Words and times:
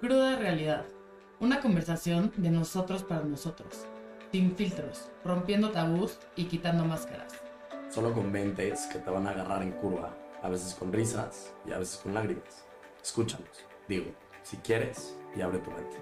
Cruda 0.00 0.36
realidad. 0.36 0.84
Una 1.38 1.60
conversación 1.60 2.32
de 2.36 2.50
nosotros 2.50 3.04
para 3.04 3.22
nosotros. 3.22 3.86
Sin 4.32 4.56
filtros, 4.56 5.08
rompiendo 5.24 5.70
tabús 5.70 6.18
y 6.34 6.46
quitando 6.46 6.84
máscaras. 6.84 7.32
Solo 7.90 8.12
con 8.12 8.30
mentes 8.30 8.86
que 8.86 8.98
te 8.98 9.08
van 9.08 9.28
a 9.28 9.30
agarrar 9.30 9.62
en 9.62 9.70
curva, 9.70 10.12
a 10.42 10.48
veces 10.48 10.74
con 10.74 10.92
risas 10.92 11.54
y 11.64 11.72
a 11.72 11.78
veces 11.78 11.98
con 11.98 12.12
lágrimas. 12.12 12.66
Escúchanos, 13.00 13.64
digo, 13.88 14.06
si 14.42 14.56
quieres, 14.58 15.16
y 15.36 15.40
abre 15.40 15.58
tu 15.58 15.70
mente. 15.70 15.96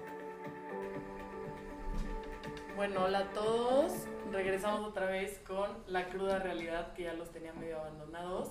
Bueno, 2.75 3.03
hola 3.03 3.19
a 3.19 3.29
todos. 3.29 3.93
Regresamos 4.31 4.81
otra 4.81 5.05
vez 5.05 5.39
con 5.47 5.69
la 5.85 6.09
cruda 6.09 6.39
realidad 6.39 6.93
que 6.93 7.03
ya 7.03 7.13
los 7.13 7.31
tenía 7.31 7.53
medio 7.53 7.79
abandonados. 7.79 8.49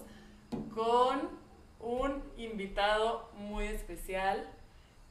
Con 0.72 1.28
un 1.80 2.22
invitado 2.36 3.32
muy 3.34 3.66
especial 3.66 4.48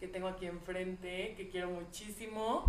que 0.01 0.07
tengo 0.07 0.27
aquí 0.27 0.47
enfrente, 0.47 1.35
que 1.37 1.47
quiero 1.47 1.69
muchísimo. 1.69 2.65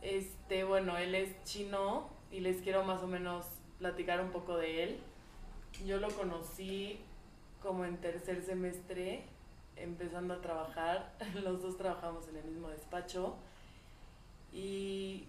Este, 0.00 0.62
bueno, 0.62 0.96
él 0.96 1.16
es 1.16 1.42
chino 1.42 2.08
y 2.30 2.38
les 2.38 2.62
quiero 2.62 2.84
más 2.84 3.02
o 3.02 3.08
menos 3.08 3.46
platicar 3.80 4.20
un 4.20 4.30
poco 4.30 4.56
de 4.56 4.84
él. 4.84 5.00
Yo 5.84 5.98
lo 5.98 6.08
conocí 6.10 7.00
como 7.60 7.84
en 7.84 7.96
tercer 7.96 8.44
semestre, 8.44 9.24
empezando 9.74 10.34
a 10.34 10.40
trabajar. 10.40 11.12
Los 11.42 11.60
dos 11.60 11.76
trabajamos 11.76 12.28
en 12.28 12.36
el 12.36 12.44
mismo 12.44 12.68
despacho. 12.68 13.34
Y 14.52 15.26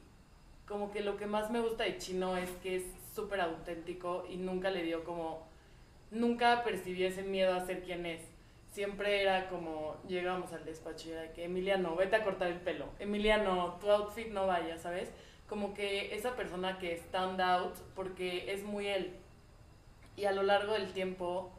como 0.68 0.91
que 0.91 1.02
lo 1.02 1.18
que 1.18 1.26
más 1.26 1.50
me 1.50 1.62
gusta 1.62 1.84
de 1.84 1.98
Chino 1.98 2.38
es 2.38 2.52
que 2.62 2.76
es 2.76 2.84
súper 3.16 3.41
auténtico 3.41 4.24
y 4.30 4.38
nunca 4.38 4.70
le 4.70 4.84
dio 4.84 5.04
como, 5.04 5.48
nunca 6.12 6.63
percibí 6.63 7.04
ese 7.05 7.24
miedo 7.24 7.55
a 7.55 7.66
ser 7.66 7.82
quien 7.82 8.05
es. 8.05 8.33
Siempre 8.73 9.22
era 9.22 9.50
como, 9.50 9.98
llegamos 10.08 10.52
al 10.52 10.66
despacho 10.66 11.09
y 11.09 11.12
era 11.12 11.32
que, 11.32 11.45
Emiliano, 11.45 11.95
vete 11.95 12.16
a 12.16 12.23
cortar 12.23 12.48
el 12.48 12.59
pelo. 12.59 12.88
Emiliano, 12.98 13.77
tu 13.80 13.88
outfit 13.91 14.29
no 14.29 14.48
vaya, 14.48 14.79
¿sabes? 14.79 15.12
Como 15.48 15.76
que 15.76 16.16
esa 16.16 16.35
persona 16.35 16.79
que 16.79 16.96
stand 16.96 17.40
out 17.40 17.76
porque 17.94 18.51
es 18.51 18.63
muy 18.63 18.88
él. 18.88 19.13
Y 20.18 20.26
a 20.26 20.32
lo 20.32 20.41
largo 20.41 20.74
del 20.74 20.91
tiempo, 20.91 21.51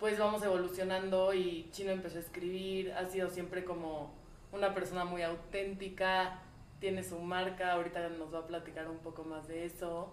pues 0.00 0.18
vamos 0.18 0.42
evolucionando 0.42 1.32
y 1.34 1.68
Chino 1.70 1.92
empezó 1.92 2.18
a 2.18 2.22
escribir, 2.22 2.92
ha 2.94 3.06
sido 3.06 3.30
siempre 3.30 3.62
como 3.62 4.12
una 4.50 4.74
persona 4.74 5.04
muy 5.04 5.22
auténtica, 5.22 6.42
tiene 6.80 7.04
su 7.04 7.20
marca, 7.20 7.74
ahorita 7.74 8.08
nos 8.08 8.34
va 8.34 8.40
a 8.40 8.46
platicar 8.48 8.90
un 8.90 8.98
poco 8.98 9.22
más 9.22 9.46
de 9.46 9.66
eso. 9.66 10.12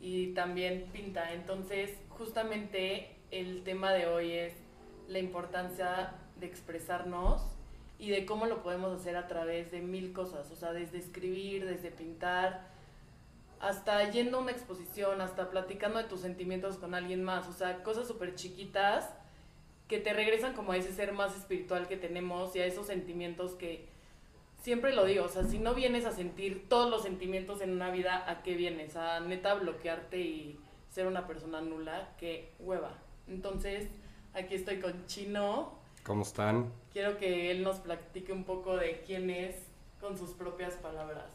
Y 0.00 0.34
también 0.34 0.88
pinta. 0.92 1.32
Entonces, 1.32 1.98
justamente 2.10 3.16
el 3.32 3.64
tema 3.64 3.92
de 3.92 4.06
hoy 4.06 4.30
es 4.34 4.61
la 5.12 5.18
importancia 5.18 6.14
de 6.40 6.46
expresarnos 6.46 7.42
y 7.98 8.10
de 8.10 8.26
cómo 8.26 8.46
lo 8.46 8.62
podemos 8.62 8.92
hacer 8.98 9.16
a 9.16 9.28
través 9.28 9.70
de 9.70 9.80
mil 9.80 10.12
cosas, 10.12 10.50
o 10.50 10.56
sea, 10.56 10.72
desde 10.72 10.98
escribir, 10.98 11.66
desde 11.66 11.90
pintar, 11.90 12.66
hasta 13.60 14.10
yendo 14.10 14.38
a 14.38 14.40
una 14.40 14.50
exposición, 14.50 15.20
hasta 15.20 15.50
platicando 15.50 15.98
de 15.98 16.04
tus 16.04 16.20
sentimientos 16.20 16.78
con 16.78 16.94
alguien 16.94 17.22
más, 17.22 17.46
o 17.46 17.52
sea, 17.52 17.84
cosas 17.84 18.08
súper 18.08 18.34
chiquitas 18.34 19.08
que 19.86 19.98
te 19.98 20.12
regresan 20.12 20.54
como 20.54 20.72
a 20.72 20.76
ese 20.76 20.92
ser 20.92 21.12
más 21.12 21.36
espiritual 21.36 21.86
que 21.86 21.96
tenemos 21.96 22.56
y 22.56 22.60
a 22.60 22.66
esos 22.66 22.86
sentimientos 22.86 23.52
que 23.52 23.88
siempre 24.62 24.94
lo 24.94 25.04
digo, 25.04 25.24
o 25.24 25.28
sea, 25.28 25.44
si 25.44 25.58
no 25.58 25.74
vienes 25.74 26.04
a 26.06 26.12
sentir 26.12 26.68
todos 26.68 26.90
los 26.90 27.02
sentimientos 27.02 27.60
en 27.60 27.70
una 27.70 27.90
vida, 27.90 28.28
¿a 28.28 28.42
qué 28.42 28.56
vienes? 28.56 28.96
A 28.96 29.20
neta 29.20 29.54
bloquearte 29.54 30.18
y 30.18 30.58
ser 30.88 31.06
una 31.06 31.26
persona 31.26 31.60
nula, 31.60 32.14
qué 32.18 32.52
hueva. 32.58 32.98
Entonces, 33.28 33.88
aquí 34.34 34.54
estoy 34.54 34.80
con 34.80 35.06
Chino. 35.06 35.72
¿Cómo 36.04 36.22
están? 36.22 36.72
Quiero 36.92 37.18
que 37.18 37.50
él 37.50 37.62
nos 37.62 37.78
platique 37.78 38.32
un 38.32 38.44
poco 38.44 38.76
de 38.76 39.02
quién 39.06 39.30
es 39.30 39.56
con 40.00 40.18
sus 40.18 40.30
propias 40.30 40.74
palabras. 40.74 41.30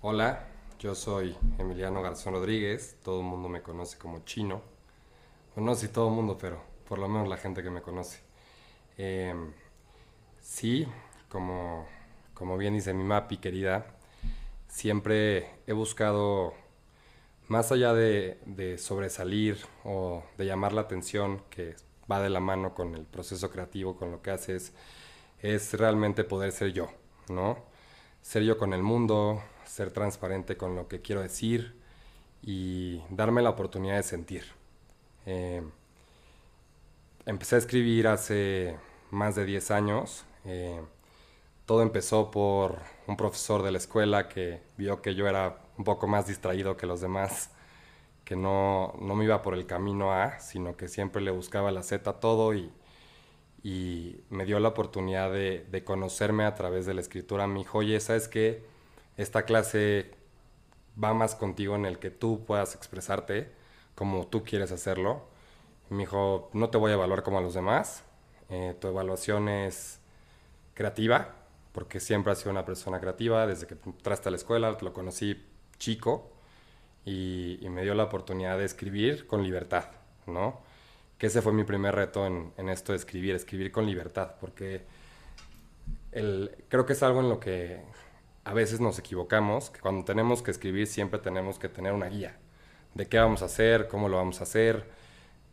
Hola, 0.00 0.46
yo 0.78 0.94
soy 0.94 1.36
Emiliano 1.58 2.02
Garzón 2.02 2.34
Rodríguez, 2.34 2.96
todo 3.02 3.20
el 3.20 3.26
mundo 3.26 3.48
me 3.48 3.62
conoce 3.62 3.98
como 3.98 4.24
Chino. 4.24 4.62
Bueno, 5.54 5.70
no 5.70 5.76
sé 5.76 5.88
si 5.88 5.92
todo 5.92 6.08
el 6.08 6.14
mundo, 6.14 6.38
pero 6.40 6.62
por 6.88 6.98
lo 6.98 7.08
menos 7.08 7.28
la 7.28 7.36
gente 7.36 7.62
que 7.62 7.70
me 7.70 7.82
conoce. 7.82 8.20
Em, 8.96 9.52
sí, 10.40 10.86
como 11.28 11.86
como 12.40 12.56
bien 12.56 12.72
dice 12.72 12.94
mi 12.94 13.04
mapi 13.04 13.36
querida, 13.36 13.84
siempre 14.66 15.50
he 15.66 15.74
buscado, 15.74 16.54
más 17.48 17.70
allá 17.70 17.92
de, 17.92 18.78
sobresalir 18.78 19.58
o 19.84 20.24
de 20.38 20.46
llamar 20.46 20.72
la 20.72 20.80
atención, 20.80 21.42
que 21.50 21.76
va 22.10 22.20
de 22.20 22.30
la 22.30 22.40
mano 22.40 22.74
con 22.74 22.94
el 22.94 23.04
proceso 23.04 23.50
creativo, 23.50 23.96
con 23.96 24.10
lo 24.10 24.22
que 24.22 24.30
haces, 24.30 24.72
es 25.40 25.74
realmente 25.74 26.24
poder 26.24 26.52
ser 26.52 26.72
yo, 26.72 26.90
¿no? 27.28 27.58
Ser 28.22 28.42
yo 28.42 28.58
con 28.58 28.72
el 28.74 28.82
mundo, 28.82 29.42
ser 29.64 29.90
transparente 29.92 30.56
con 30.56 30.76
lo 30.76 30.88
que 30.88 31.00
quiero 31.00 31.22
decir 31.22 31.80
y 32.42 33.02
darme 33.10 33.42
la 33.42 33.50
oportunidad 33.50 33.96
de 33.96 34.02
sentir. 34.02 34.44
Eh, 35.26 35.62
empecé 37.26 37.56
a 37.56 37.58
escribir 37.58 38.08
hace 38.08 38.76
más 39.10 39.34
de 39.36 39.44
10 39.44 39.70
años. 39.70 40.24
Eh, 40.44 40.80
todo 41.66 41.82
empezó 41.82 42.30
por 42.30 42.78
un 43.06 43.16
profesor 43.16 43.62
de 43.62 43.70
la 43.70 43.78
escuela 43.78 44.28
que 44.28 44.60
vio 44.76 45.02
que 45.02 45.14
yo 45.14 45.28
era 45.28 45.60
un 45.78 45.84
poco 45.84 46.06
más 46.06 46.26
distraído 46.26 46.76
que 46.76 46.86
los 46.86 47.00
demás, 47.00 47.50
que 48.30 48.36
no, 48.36 48.94
no 49.00 49.16
me 49.16 49.24
iba 49.24 49.42
por 49.42 49.54
el 49.54 49.66
camino 49.66 50.12
A, 50.12 50.38
sino 50.38 50.76
que 50.76 50.86
siempre 50.86 51.20
le 51.20 51.32
buscaba 51.32 51.72
la 51.72 51.82
Z 51.82 52.08
a 52.08 52.20
todo 52.20 52.54
y, 52.54 52.70
y 53.64 54.22
me 54.30 54.44
dio 54.44 54.60
la 54.60 54.68
oportunidad 54.68 55.32
de, 55.32 55.66
de, 55.68 55.82
conocerme 55.82 56.44
a 56.44 56.54
través 56.54 56.86
de 56.86 56.94
la 56.94 57.00
escritura. 57.00 57.48
Me 57.48 57.58
dijo, 57.58 57.78
oye, 57.78 57.98
¿sabes 57.98 58.28
qué? 58.28 58.62
Esta 59.16 59.42
clase 59.46 60.12
va 61.02 61.12
más 61.12 61.34
contigo 61.34 61.74
en 61.74 61.84
el 61.86 61.98
que 61.98 62.10
tú 62.10 62.44
puedas 62.44 62.76
expresarte 62.76 63.50
como 63.96 64.28
tú 64.28 64.44
quieres 64.44 64.70
hacerlo. 64.70 65.24
Me 65.88 66.04
dijo, 66.04 66.50
no 66.52 66.70
te 66.70 66.78
voy 66.78 66.92
a 66.92 66.94
evaluar 66.94 67.24
como 67.24 67.38
a 67.38 67.40
los 67.40 67.54
demás, 67.54 68.04
eh, 68.48 68.76
tu 68.80 68.86
evaluación 68.86 69.48
es 69.48 69.98
creativa, 70.74 71.34
porque 71.72 71.98
siempre 71.98 72.32
ha 72.32 72.36
sido 72.36 72.52
una 72.52 72.64
persona 72.64 73.00
creativa, 73.00 73.44
desde 73.48 73.66
que 73.66 73.74
entraste 73.84 74.28
a 74.28 74.30
la 74.30 74.36
escuela, 74.36 74.78
lo 74.80 74.92
conocí 74.92 75.44
chico 75.78 76.30
y, 77.04 77.58
me 77.70 77.82
dio 77.82 77.94
la 77.94 78.04
oportunidad 78.04 78.58
de 78.58 78.64
escribir 78.64 79.26
con 79.26 79.42
libertad, 79.42 79.86
¿no? 80.26 80.60
Que 81.18 81.26
ese 81.26 81.42
fue 81.42 81.52
mi 81.52 81.64
primer 81.64 81.94
reto 81.94 82.26
en, 82.26 82.68
esto 82.68 82.92
de 82.92 82.98
escribir, 82.98 83.34
escribir 83.34 83.72
con 83.72 83.86
libertad, 83.86 84.34
porque 84.40 84.82
el, 86.12 86.50
creo 86.68 86.86
que 86.86 86.94
es 86.94 87.02
algo 87.02 87.20
en 87.20 87.28
lo 87.28 87.40
que 87.40 87.80
a 88.44 88.54
veces 88.54 88.80
nos 88.80 88.98
equivocamos, 88.98 89.70
que 89.70 89.80
cuando 89.80 90.04
tenemos 90.04 90.42
que 90.42 90.50
escribir 90.50 90.86
siempre 90.86 91.20
tenemos 91.20 91.58
que 91.58 91.68
tener 91.68 91.92
una 91.92 92.06
guía 92.06 92.38
de 92.94 93.06
qué 93.06 93.18
vamos 93.18 93.42
a 93.42 93.46
hacer, 93.46 93.88
cómo 93.88 94.08
lo 94.08 94.16
vamos 94.16 94.40
a 94.40 94.44
hacer, 94.44 94.90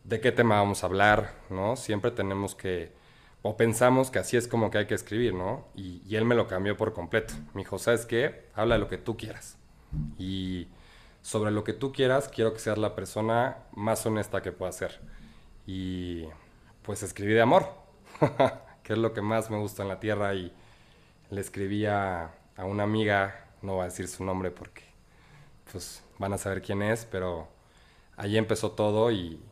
de 0.04 0.20
qué 0.22 0.32
tema 0.32 0.56
vamos 0.56 0.84
a 0.84 0.88
hablar, 0.88 1.36
¿no? 1.50 1.76
Siempre 1.76 2.12
tenemos 2.12 2.56
que 2.56 2.92
o 3.42 3.56
pensamos 3.56 4.12
que 4.12 4.20
así 4.20 4.36
es 4.36 4.48
como 4.48 4.72
que 4.72 4.80
hay 4.80 4.88
que 4.88 4.96
escribir, 4.96 5.34
¿no? 5.34 5.68
Y, 5.76 6.16
él 6.16 6.26
me 6.26 6.36
lo 6.36 6.48
cambió 6.48 6.76
por 6.76 6.94
completo. 6.94 7.34
Me 7.54 7.62
dijo, 7.62 7.78
¿sabes 7.78 8.06
qué? 8.06 8.48
Habla 8.54 8.76
de 8.76 8.80
lo 8.80 8.90
que 8.90 8.98
tú 8.98 9.16
quieras. 9.16 9.58
Y 10.18 10.68
sobre 11.28 11.52
lo 11.52 11.66
que 11.66 11.74
tú 11.74 11.92
quieras, 11.92 12.30
quiero 12.30 12.54
que 12.54 12.60
seas 12.60 12.78
la 12.78 12.96
persona 12.96 13.58
más 13.74 14.06
honesta 14.06 14.42
que 14.42 14.54
pueda 14.54 14.72
ser. 14.72 15.02
Y 15.66 16.24
pues 16.84 17.04
escribí 17.04 17.34
de 17.34 17.42
amor, 17.42 17.68
que 18.84 18.94
es 18.94 19.00
lo 19.00 19.12
que 19.12 19.22
más 19.22 19.50
me 19.50 19.58
gusta 19.58 19.84
en 19.84 19.90
la 19.90 20.00
tierra. 20.00 20.34
Y 20.36 20.54
le 21.30 21.42
escribí 21.42 21.86
a, 21.86 22.32
una 22.60 22.84
amiga, 22.84 23.46
no 23.62 23.74
voy 23.74 23.82
a 23.82 23.86
decir 23.90 24.08
su 24.08 24.24
nombre 24.24 24.52
porque 24.52 24.84
pues 25.70 26.02
van 26.18 26.32
a 26.32 26.38
saber 26.38 26.62
quién 26.62 26.82
es, 26.82 27.04
pero 27.04 27.50
ahí 28.16 28.38
empezó 28.38 28.72
todo 28.72 29.12
y, 29.12 29.44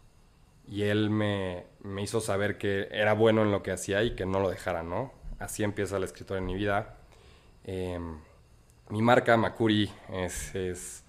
y 0.70 0.84
él 0.84 1.10
me, 1.10 1.66
me, 1.82 2.04
hizo 2.04 2.22
saber 2.22 2.58
que 2.58 2.88
era 2.90 3.12
bueno 3.12 3.42
en 3.42 3.52
lo 3.52 3.64
que 3.64 3.74
hacía 3.74 4.02
y 4.02 4.16
que 4.16 4.26
no 4.26 4.40
lo 4.40 4.50
dejara, 4.50 4.84
¿no? 4.84 5.12
Así 5.40 5.62
empieza 5.62 6.00
la 6.00 6.06
escritura 6.06 6.40
en 6.40 6.46
mi 6.46 6.56
vida. 6.56 6.96
Em, 7.66 8.18
mi 8.88 9.02
marca, 9.02 9.36
Makuri, 9.36 9.92
es, 10.14 11.04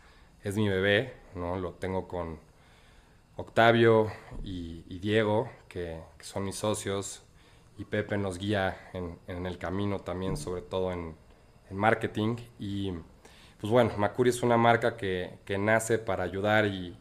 es, 0.49 0.57
mi 0.57 0.69
bebé, 0.69 1.13
¿no? 1.35 1.57
Lo 1.57 1.73
tengo 1.73 2.09
con 2.09 2.39
Octavio 3.37 4.11
y, 4.43 4.99
Diego, 4.99 5.49
que, 5.69 6.01
son 6.21 6.45
mis 6.45 6.57
socios, 6.57 7.23
y 7.79 7.85
Pepe 7.85 8.17
nos 8.17 8.39
guía 8.39 8.91
en, 8.93 9.47
el 9.47 9.59
camino 9.59 10.01
también, 10.01 10.37
sobre 10.37 10.63
todo 10.63 10.93
en, 10.93 11.15
marketing. 11.71 12.37
Y 12.59 12.93
pues 13.61 13.73
bueno, 13.73 13.93
Makuri 13.97 14.31
es 14.31 14.43
una 14.43 14.57
marca 14.57 14.97
que, 14.97 15.39
que 15.45 15.59
nace 15.59 15.99
para 15.99 16.23
ayudar 16.25 16.67
y 16.67 16.97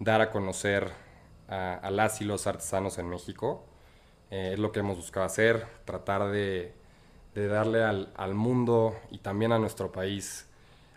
dar 0.00 0.20
a 0.20 0.30
conocer 0.30 0.90
a, 1.48 1.90
las 1.90 2.20
y 2.20 2.24
los 2.24 2.46
artesanos 2.46 2.98
en 2.98 3.08
México. 3.08 3.64
Eh, 4.30 4.50
es 4.54 4.58
lo 4.58 4.72
que 4.72 4.80
hemos 4.80 4.96
buscado 4.96 5.26
hacer, 5.26 5.66
tratar 5.84 6.30
de, 6.30 6.74
darle 7.34 7.82
al, 7.82 8.34
mundo 8.34 8.96
y 9.10 9.18
también 9.18 9.52
a 9.52 9.58
nuestro 9.58 9.92
país 9.92 10.48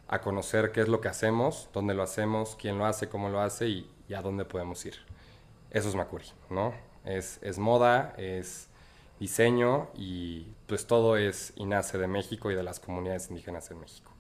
a 0.07 0.21
conocer 0.21 0.71
qué 0.71 0.81
es 0.81 0.87
lo 0.87 1.01
que 1.01 1.07
hacemos, 1.07 1.69
dónde 1.73 1.93
lo 1.93 2.03
hacemos, 2.03 2.55
quién 2.59 2.77
lo 2.77 2.85
hace, 2.85 3.09
cómo 3.09 3.29
lo 3.29 3.39
hace 3.39 3.67
y, 3.67 3.91
a 4.15 4.21
dónde 4.21 4.45
podemos 4.45 4.85
ir. 4.85 4.95
Eso 5.71 5.89
es 5.89 5.95
Makuri, 5.95 6.25
¿no? 6.49 6.73
Es, 7.03 7.39
es 7.41 7.57
moda, 7.57 8.13
es 8.17 8.69
diseño 9.19 9.89
y 9.95 10.47
pues 10.67 10.85
todo 10.85 11.17
es 11.17 11.53
y 11.55 11.65
nace 11.65 11.97
de 11.97 12.07
México 12.07 12.51
y 12.51 12.55
de 12.55 12.63
las 12.63 12.79
comunidades 12.79 13.29
indígenas 13.29 13.71
en 13.71 13.79
México. 13.79 14.11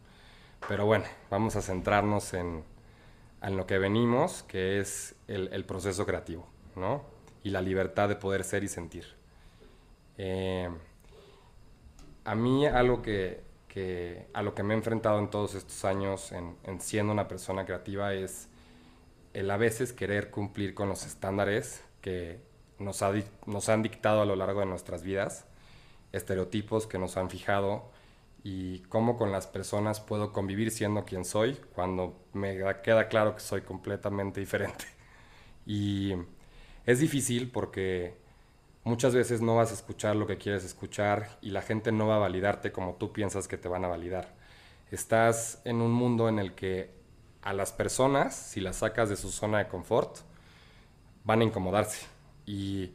Pero 0.67 0.85
bueno, 0.85 1.05
vamos 1.29 1.55
a 1.55 1.61
centrarnos 1.61 2.33
en, 2.33 2.63
en 3.43 3.57
lo 3.57 3.67
que 3.67 3.77
venimos, 3.77 4.43
que 4.43 4.79
es 4.79 5.15
el, 5.27 5.49
el, 5.53 5.65
proceso 5.65 6.05
creativo, 6.05 6.47
¿no? 6.75 7.03
Y 7.43 7.51
la 7.51 7.61
libertad 7.61 8.09
de 8.09 8.15
poder 8.15 8.43
ser 8.43 8.63
y 8.63 8.67
sentir. 8.67 9.05
Eh, 10.17 10.69
a 12.23 12.35
mí 12.35 12.65
algo 12.65 13.01
que, 13.01 13.43
que, 13.75 14.27
a 14.33 14.41
lo 14.41 14.55
que 14.55 14.63
me 14.63 14.73
he 14.73 14.77
enfrentado 14.77 15.19
en 15.19 15.29
todos 15.29 15.53
estos 15.53 15.83
años 15.83 16.31
en, 16.31 16.55
en 16.63 16.79
siendo 16.79 17.11
una 17.11 17.27
persona 17.27 17.65
creativa 17.65 18.13
es 18.13 18.47
el 19.33 19.51
a 19.51 19.57
veces 19.57 19.91
querer 19.91 20.31
cumplir 20.31 20.73
con 20.73 20.87
los 20.87 21.05
estándares 21.05 21.83
que 21.99 22.39
nos, 22.79 23.01
ha, 23.01 23.11
nos 23.45 23.67
han 23.67 23.83
dictado 23.83 24.21
a 24.21 24.25
lo 24.25 24.37
largo 24.37 24.61
de 24.61 24.65
nuestras 24.65 25.03
vidas, 25.03 25.45
estereotipos 26.13 26.87
que 26.87 26.97
nos 26.97 27.17
han 27.17 27.29
fijado 27.29 27.91
y 28.45 28.79
cómo 28.83 29.17
con 29.17 29.33
las 29.33 29.45
personas 29.45 29.99
puedo 29.99 30.31
convivir 30.31 30.71
siendo 30.71 31.03
quien 31.03 31.25
soy 31.25 31.59
cuando 31.73 32.17
me 32.31 32.57
queda 32.81 33.09
claro 33.09 33.35
que 33.35 33.41
soy 33.41 33.59
completamente 33.59 34.39
diferente. 34.39 34.85
Y 35.65 36.13
es 36.85 36.99
difícil 36.99 37.51
porque 37.51 38.15
muchas 38.85 39.15
veces 39.15 39.41
no 39.41 39.55
vas 39.55 39.71
a 39.71 39.73
escuchar 39.73 40.15
lo 40.15 40.27
que 40.27 40.37
quieres 40.37 40.63
escuchar 40.63 41.37
y 41.41 41.49
la 41.49 41.61
gente 41.61 41.91
no 41.91 42.07
va 42.07 42.15
a 42.15 42.19
validarte 42.19 42.71
como 42.71 42.93
tú 42.93 43.11
piensas 43.11 43.47
que 43.47 43.57
te 43.57 43.67
van 43.67 43.83
a 43.83 43.89
validar. 43.89 44.29
Estás 44.91 45.59
en 45.65 45.81
un 45.81 45.91
mundo 45.91 46.29
en 46.29 46.39
el 46.39 46.53
que 46.53 46.93
a 47.41 47.51
las 47.51 47.71
personas, 47.73 48.35
si 48.35 48.61
las 48.61 48.77
sacas 48.77 49.09
de 49.09 49.17
su 49.17 49.31
zona 49.31 49.57
de 49.57 49.67
confort, 49.67 50.19
van 51.23 51.41
a 51.41 51.43
incomodarse. 51.43 52.05
Y 52.45 52.91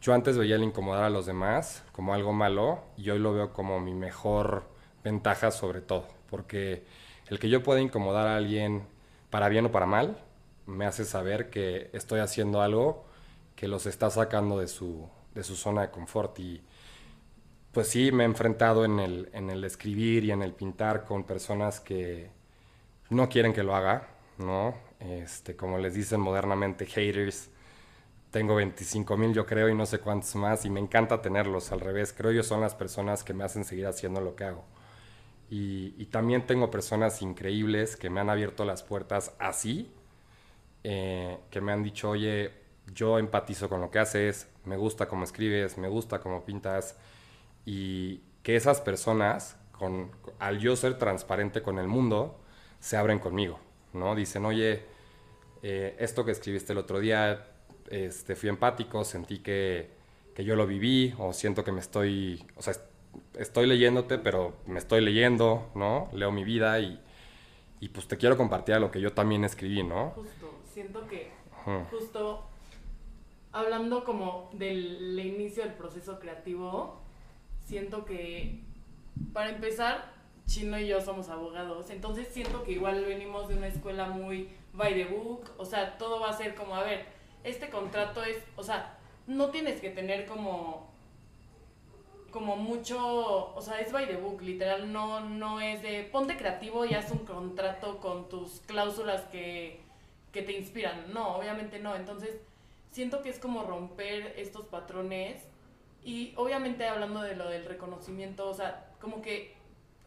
yo 0.00 0.12
antes 0.12 0.36
veía 0.36 0.56
el 0.56 0.64
incomodar 0.64 1.04
a 1.04 1.10
los 1.10 1.26
demás 1.26 1.84
como 1.92 2.14
algo 2.14 2.32
malo 2.32 2.82
y 2.96 3.08
hoy 3.10 3.20
lo 3.20 3.32
veo 3.32 3.52
como 3.52 3.80
mi 3.80 3.94
mejor 3.94 4.64
ventaja 5.04 5.52
sobre 5.52 5.80
todo, 5.80 6.08
porque 6.28 6.84
el 7.28 7.38
que 7.38 7.48
yo 7.48 7.62
pueda 7.62 7.80
incomodar 7.80 8.26
a 8.26 8.36
alguien 8.36 8.82
para 9.30 9.48
bien 9.48 9.66
o 9.66 9.72
para 9.72 9.86
mal, 9.86 10.18
me 10.66 10.84
hace 10.84 11.04
saber 11.04 11.48
que 11.48 11.90
estoy 11.92 12.20
haciendo 12.20 12.60
algo 12.60 13.04
que 13.54 13.68
los 13.68 13.86
está 13.86 14.10
sacando 14.10 14.58
de 14.58 14.68
su, 14.68 15.08
de 15.38 15.44
su 15.44 15.54
zona 15.54 15.82
de 15.82 15.90
confort. 15.90 16.38
Y 16.40 16.60
pues 17.72 17.88
sí, 17.88 18.10
me 18.12 18.24
he 18.24 18.26
enfrentado 18.26 18.84
en 18.84 18.98
el, 18.98 19.30
en 19.32 19.50
el 19.50 19.64
escribir 19.64 20.24
y 20.24 20.32
en 20.32 20.42
el 20.42 20.52
pintar 20.52 21.04
con 21.04 21.24
personas 21.24 21.80
que 21.80 22.30
no 23.10 23.28
quieren 23.28 23.52
que 23.52 23.62
lo 23.62 23.74
haga, 23.74 24.08
¿no? 24.38 24.74
Este, 24.98 25.54
como 25.56 25.78
les 25.78 25.94
dicen 25.94 26.20
modernamente, 26.20 26.86
haters. 26.86 27.50
Tengo 28.32 28.56
25 28.56 29.16
mil, 29.16 29.32
yo 29.32 29.46
creo, 29.46 29.68
y 29.68 29.74
no 29.74 29.86
sé 29.86 30.00
cuántos 30.00 30.34
más, 30.34 30.64
y 30.64 30.70
me 30.70 30.80
encanta 30.80 31.22
tenerlos 31.22 31.72
al 31.72 31.80
revés. 31.80 32.12
Creo 32.12 32.32
yo 32.32 32.42
son 32.42 32.60
las 32.60 32.74
personas 32.74 33.24
que 33.24 33.32
me 33.32 33.44
hacen 33.44 33.64
seguir 33.64 33.86
haciendo 33.86 34.20
lo 34.20 34.34
que 34.36 34.44
hago. 34.44 34.64
Y, 35.50 36.04
también 36.06 36.46
tengo 36.46 36.70
personas 36.70 37.22
increíbles 37.22 37.96
que 37.96 38.10
me 38.10 38.20
han 38.20 38.28
abierto 38.28 38.64
las 38.66 38.82
puertas 38.82 39.34
así, 39.38 39.90
eh, 40.84 41.38
que 41.50 41.60
me 41.62 41.72
han 41.72 41.82
dicho, 41.82 42.10
oye, 42.10 42.52
yo 42.94 43.18
empatizo 43.18 43.68
con 43.68 43.80
lo 43.80 43.90
que 43.90 43.98
haces, 43.98 44.48
me 44.64 44.76
gusta 44.76 45.08
cómo 45.08 45.24
escribes, 45.24 45.78
me 45.78 45.88
gusta 45.88 46.20
cómo 46.20 46.44
pintas, 46.44 46.96
y 47.64 48.22
que 48.42 48.56
esas 48.56 48.80
personas, 48.80 49.56
con, 49.72 50.10
al 50.38 50.58
yo 50.58 50.76
ser 50.76 50.98
transparente 50.98 51.62
con 51.62 51.78
el 51.78 51.88
mundo, 51.88 52.40
se 52.80 52.96
abren 52.96 53.18
conmigo, 53.18 53.58
¿no? 53.92 54.14
Dicen, 54.14 54.44
oye, 54.44 54.84
eh, 55.62 55.96
esto 55.98 56.24
que 56.24 56.32
escribiste 56.32 56.72
el 56.72 56.78
otro 56.78 57.00
día, 57.00 57.46
este, 57.90 58.36
fui 58.36 58.48
empático, 58.48 59.04
sentí 59.04 59.40
que, 59.40 59.90
que 60.34 60.44
yo 60.44 60.56
lo 60.56 60.66
viví, 60.66 61.14
o 61.18 61.32
siento 61.32 61.64
que 61.64 61.72
me 61.72 61.80
estoy, 61.80 62.44
o 62.56 62.62
sea, 62.62 62.74
estoy 63.34 63.66
leyéndote, 63.66 64.18
pero 64.18 64.56
me 64.66 64.78
estoy 64.78 65.00
leyendo, 65.00 65.70
¿no? 65.74 66.08
Leo 66.12 66.30
mi 66.30 66.44
vida 66.44 66.78
y, 66.80 67.00
y 67.80 67.88
pues 67.88 68.08
te 68.08 68.16
quiero 68.16 68.36
compartir 68.36 68.76
lo 68.78 68.90
que 68.90 69.00
yo 69.00 69.12
también 69.12 69.44
escribí, 69.44 69.82
¿no? 69.82 70.10
Justo, 70.10 70.60
siento 70.72 71.06
que 71.06 71.38
justo 71.90 72.44
hablando 73.52 74.04
como 74.04 74.50
del 74.52 75.18
inicio 75.18 75.64
del 75.64 75.74
proceso 75.74 76.18
creativo, 76.18 77.00
siento 77.64 78.04
que 78.04 78.60
para 79.32 79.50
empezar, 79.50 80.12
Chino 80.46 80.78
y 80.78 80.86
yo 80.86 81.00
somos 81.00 81.28
abogados, 81.28 81.90
entonces 81.90 82.28
siento 82.28 82.62
que 82.62 82.72
igual 82.72 83.04
venimos 83.04 83.48
de 83.48 83.56
una 83.56 83.68
escuela 83.68 84.08
muy 84.08 84.48
by 84.72 84.94
the 84.94 85.04
book, 85.04 85.50
o 85.58 85.64
sea, 85.64 85.98
todo 85.98 86.20
va 86.20 86.30
a 86.30 86.32
ser 86.32 86.54
como, 86.54 86.74
a 86.74 86.82
ver, 86.82 87.06
este 87.44 87.68
contrato 87.68 88.22
es, 88.22 88.36
o 88.56 88.62
sea, 88.62 88.98
no 89.26 89.50
tienes 89.50 89.80
que 89.80 89.90
tener 89.90 90.26
como 90.26 90.88
como 92.30 92.56
mucho, 92.56 93.54
o 93.54 93.60
sea, 93.60 93.80
es 93.80 93.92
by 93.92 94.06
the 94.06 94.16
book, 94.16 94.42
literal, 94.42 94.92
no, 94.92 95.20
no 95.20 95.60
es 95.60 95.82
de 95.82 96.04
ponte 96.04 96.36
creativo 96.36 96.84
y 96.84 96.94
haz 96.94 97.10
un 97.10 97.24
contrato 97.24 97.98
con 97.98 98.28
tus 98.28 98.60
cláusulas 98.66 99.22
que, 99.22 99.80
que 100.32 100.42
te 100.42 100.52
inspiran. 100.52 101.12
No, 101.12 101.36
obviamente 101.36 101.78
no. 101.78 101.96
Entonces, 101.96 102.36
siento 102.90 103.22
que 103.22 103.30
es 103.30 103.38
como 103.38 103.62
romper 103.62 104.34
estos 104.36 104.66
patrones 104.66 105.42
y 106.02 106.32
obviamente 106.36 106.86
hablando 106.86 107.22
de 107.22 107.36
lo 107.36 107.48
del 107.48 107.64
reconocimiento, 107.64 108.48
o 108.48 108.54
sea, 108.54 108.92
como 109.00 109.20
que 109.22 109.54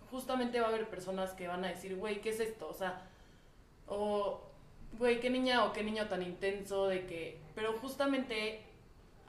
justamente 0.09 0.59
va 0.59 0.67
a 0.67 0.69
haber 0.69 0.89
personas 0.89 1.31
que 1.33 1.47
van 1.47 1.63
a 1.63 1.69
decir, 1.69 1.95
güey, 1.95 2.21
¿qué 2.21 2.29
es 2.29 2.39
esto? 2.39 2.67
O 2.67 2.73
sea, 2.73 3.07
o, 3.87 4.41
güey, 4.97 5.19
qué 5.19 5.29
niña 5.29 5.65
o 5.65 5.73
qué 5.73 5.83
niño 5.83 6.07
tan 6.07 6.21
intenso 6.21 6.87
de 6.87 7.05
que, 7.05 7.39
pero 7.55 7.73
justamente 7.79 8.61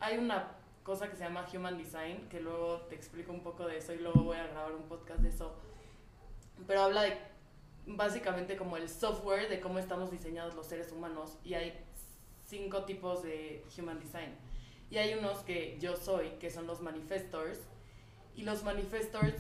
hay 0.00 0.19
una 0.19 0.56
cosa 0.82 1.08
que 1.08 1.16
se 1.16 1.25
llama 1.25 1.46
Human 1.54 1.78
Design, 1.78 2.28
que 2.28 2.40
luego 2.40 2.81
te 2.88 2.94
explico 2.94 3.32
un 3.32 3.43
poco 3.43 3.66
de 3.66 3.78
eso 3.78 3.93
y 3.93 3.99
luego 3.99 4.22
voy 4.22 4.37
a 4.37 4.46
grabar 4.46 4.72
un 4.72 4.84
podcast 4.84 5.20
de 5.20 5.28
eso. 5.28 5.54
Pero 6.66 6.82
habla 6.82 7.02
de 7.02 7.16
básicamente 7.87 8.56
como 8.56 8.76
el 8.76 8.88
software 8.88 9.49
de 9.49 9.60
cómo 9.60 9.78
estamos 9.78 10.10
diseñados 10.10 10.54
los 10.54 10.66
seres 10.66 10.93
humanos 10.93 11.38
y 11.44 11.54
hay 11.54 11.84
cinco 12.52 12.84
tipos 12.84 13.22
de 13.22 13.64
Human 13.78 13.99
Design. 13.99 14.37
Y 14.90 14.99
hay 14.99 15.14
unos 15.14 15.38
que 15.38 15.78
yo 15.81 15.96
soy, 15.96 16.28
que 16.38 16.50
son 16.50 16.66
los 16.66 16.82
manifestors. 16.82 17.58
Y 18.37 18.43
los 18.43 18.62
manifestors, 18.62 19.34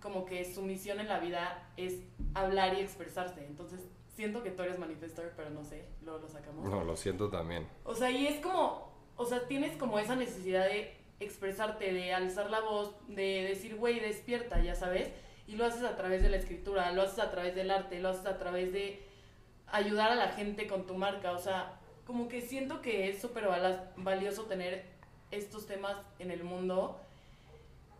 como 0.00 0.24
que 0.24 0.46
su 0.46 0.62
misión 0.62 0.98
en 0.98 1.08
la 1.08 1.18
vida 1.18 1.70
es 1.76 1.96
hablar 2.32 2.72
y 2.78 2.80
expresarse. 2.80 3.44
Entonces, 3.44 3.80
siento 4.16 4.42
que 4.42 4.50
tú 4.50 4.62
eres 4.62 4.78
manifestor, 4.78 5.34
pero 5.36 5.50
no 5.50 5.62
sé, 5.62 5.84
luego 6.02 6.20
lo 6.20 6.28
sacamos. 6.28 6.64
No, 6.64 6.84
lo 6.84 6.96
siento 6.96 7.28
también. 7.28 7.68
O 7.84 7.94
sea, 7.94 8.10
y 8.10 8.26
es 8.26 8.40
como, 8.40 8.90
o 9.16 9.26
sea, 9.26 9.46
tienes 9.46 9.76
como 9.76 9.98
esa 9.98 10.16
necesidad 10.16 10.64
de 10.64 10.96
expresarte, 11.20 11.92
de 11.92 12.14
alzar 12.14 12.48
la 12.48 12.60
voz, 12.60 12.94
de 13.08 13.42
decir, 13.42 13.76
güey, 13.76 14.00
despierta, 14.00 14.62
ya 14.62 14.74
sabes. 14.74 15.10
Y 15.46 15.56
lo 15.56 15.66
haces 15.66 15.82
a 15.82 15.96
través 15.96 16.22
de 16.22 16.30
la 16.30 16.38
escritura, 16.38 16.92
lo 16.92 17.02
haces 17.02 17.18
a 17.18 17.30
través 17.30 17.54
del 17.54 17.70
arte, 17.70 18.00
lo 18.00 18.08
haces 18.08 18.24
a 18.24 18.38
través 18.38 18.72
de 18.72 19.02
ayudar 19.66 20.12
a 20.12 20.14
la 20.14 20.28
gente 20.28 20.66
con 20.66 20.86
tu 20.86 20.94
marca. 20.94 21.32
O 21.32 21.38
sea, 21.38 21.78
como 22.08 22.26
que 22.26 22.40
siento 22.40 22.80
que 22.80 23.10
es 23.10 23.20
súper 23.20 23.46
valioso 23.98 24.44
tener 24.44 24.86
estos 25.30 25.66
temas 25.66 25.94
en 26.18 26.30
el 26.30 26.42
mundo. 26.42 26.98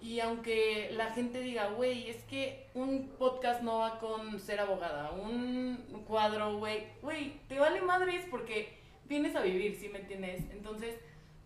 Y 0.01 0.21
aunque 0.21 0.89
la 0.93 1.11
gente 1.11 1.41
diga, 1.41 1.69
güey, 1.73 2.09
es 2.09 2.17
que 2.25 2.69
un 2.73 3.11
podcast 3.19 3.61
no 3.61 3.81
va 3.81 3.99
con 3.99 4.41
ser 4.41 4.61
abogada, 4.61 5.11
un 5.11 6.05
cuadro, 6.07 6.57
güey, 6.57 6.87
güey, 7.03 7.39
te 7.49 7.59
vale 7.59 7.83
madres 7.83 8.25
porque 8.31 8.79
vienes 9.05 9.37
a 9.37 9.43
vivir, 9.43 9.77
¿sí 9.77 9.91
me 9.91 9.99
entiendes? 9.99 10.41
Entonces, 10.53 10.99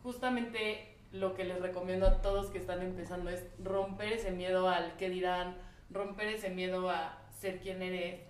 justamente 0.04 0.86
lo 1.10 1.34
que 1.34 1.42
les 1.42 1.60
recomiendo 1.60 2.06
a 2.06 2.22
todos 2.22 2.50
que 2.50 2.58
están 2.58 2.80
empezando 2.80 3.30
es 3.30 3.44
romper 3.58 4.12
ese 4.12 4.30
miedo 4.30 4.68
al 4.68 4.96
que 4.98 5.10
dirán, 5.10 5.56
romper 5.90 6.28
ese 6.28 6.50
miedo 6.50 6.88
a 6.90 7.18
ser 7.40 7.58
quien 7.58 7.82
eres, 7.82 8.20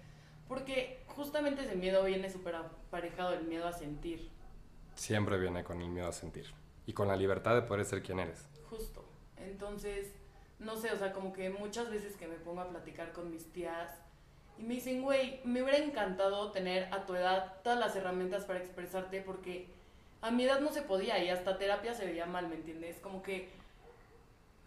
porque 0.49 1.02
justamente 1.17 1.63
ese 1.63 1.75
miedo 1.75 2.05
viene 2.05 2.31
súper 2.31 2.57
aparejado 2.57 3.31
del 3.31 3.45
miedo 3.45 3.67
a 3.67 3.73
sentir. 3.73 4.31
Siempre 4.95 5.39
viene 5.39 5.65
con 5.65 5.81
el 5.81 5.89
miedo 5.89 6.09
a 6.09 6.13
sentir 6.13 6.47
y 6.87 6.93
con 6.93 7.09
la 7.09 7.17
libertad 7.17 7.55
de 7.55 7.63
poder 7.63 7.85
ser 7.85 8.03
quien 8.03 8.19
eres. 8.19 8.49
Justo. 8.69 9.05
Entonces, 9.37 10.13
no 10.59 10.77
sé, 10.77 10.93
o 10.93 10.97
sea, 10.97 11.13
como 11.13 11.33
que 11.33 11.51
muchas 11.51 11.91
veces 11.91 12.17
que 12.17 12.27
me 12.27 12.37
pongo 12.37 12.61
a 12.61 12.69
platicar 12.69 13.13
con 13.13 13.31
mis 13.31 13.53
tías 13.53 13.91
y 14.59 14.63
me 14.63 14.75
dicen, 14.75 15.03
güey, 15.03 15.41
me 15.45 15.63
hubiera 15.63 15.79
encantado 15.79 16.53
tener 16.53 16.93
a 16.93 17.05
tu 17.07 17.15
edad 17.15 17.55
todas 17.63 17.79
las 17.79 17.97
herramientas 17.97 18.45
para 18.45 18.59
expresarte 18.59 19.21
porque 19.23 19.69
a 20.21 20.31
mi 20.31 20.45
edad 20.45 20.61
no 20.61 20.73
se 20.73 20.83
podía 20.83 21.23
y 21.23 21.31
hasta 21.31 21.59
terapia 21.59 21.95
se 21.95 22.07
veía 22.07 22.27
mal, 22.27 22.49
¿me 22.49 22.57
entiendes? 22.57 22.99
Como 23.01 23.23
que 23.23 23.49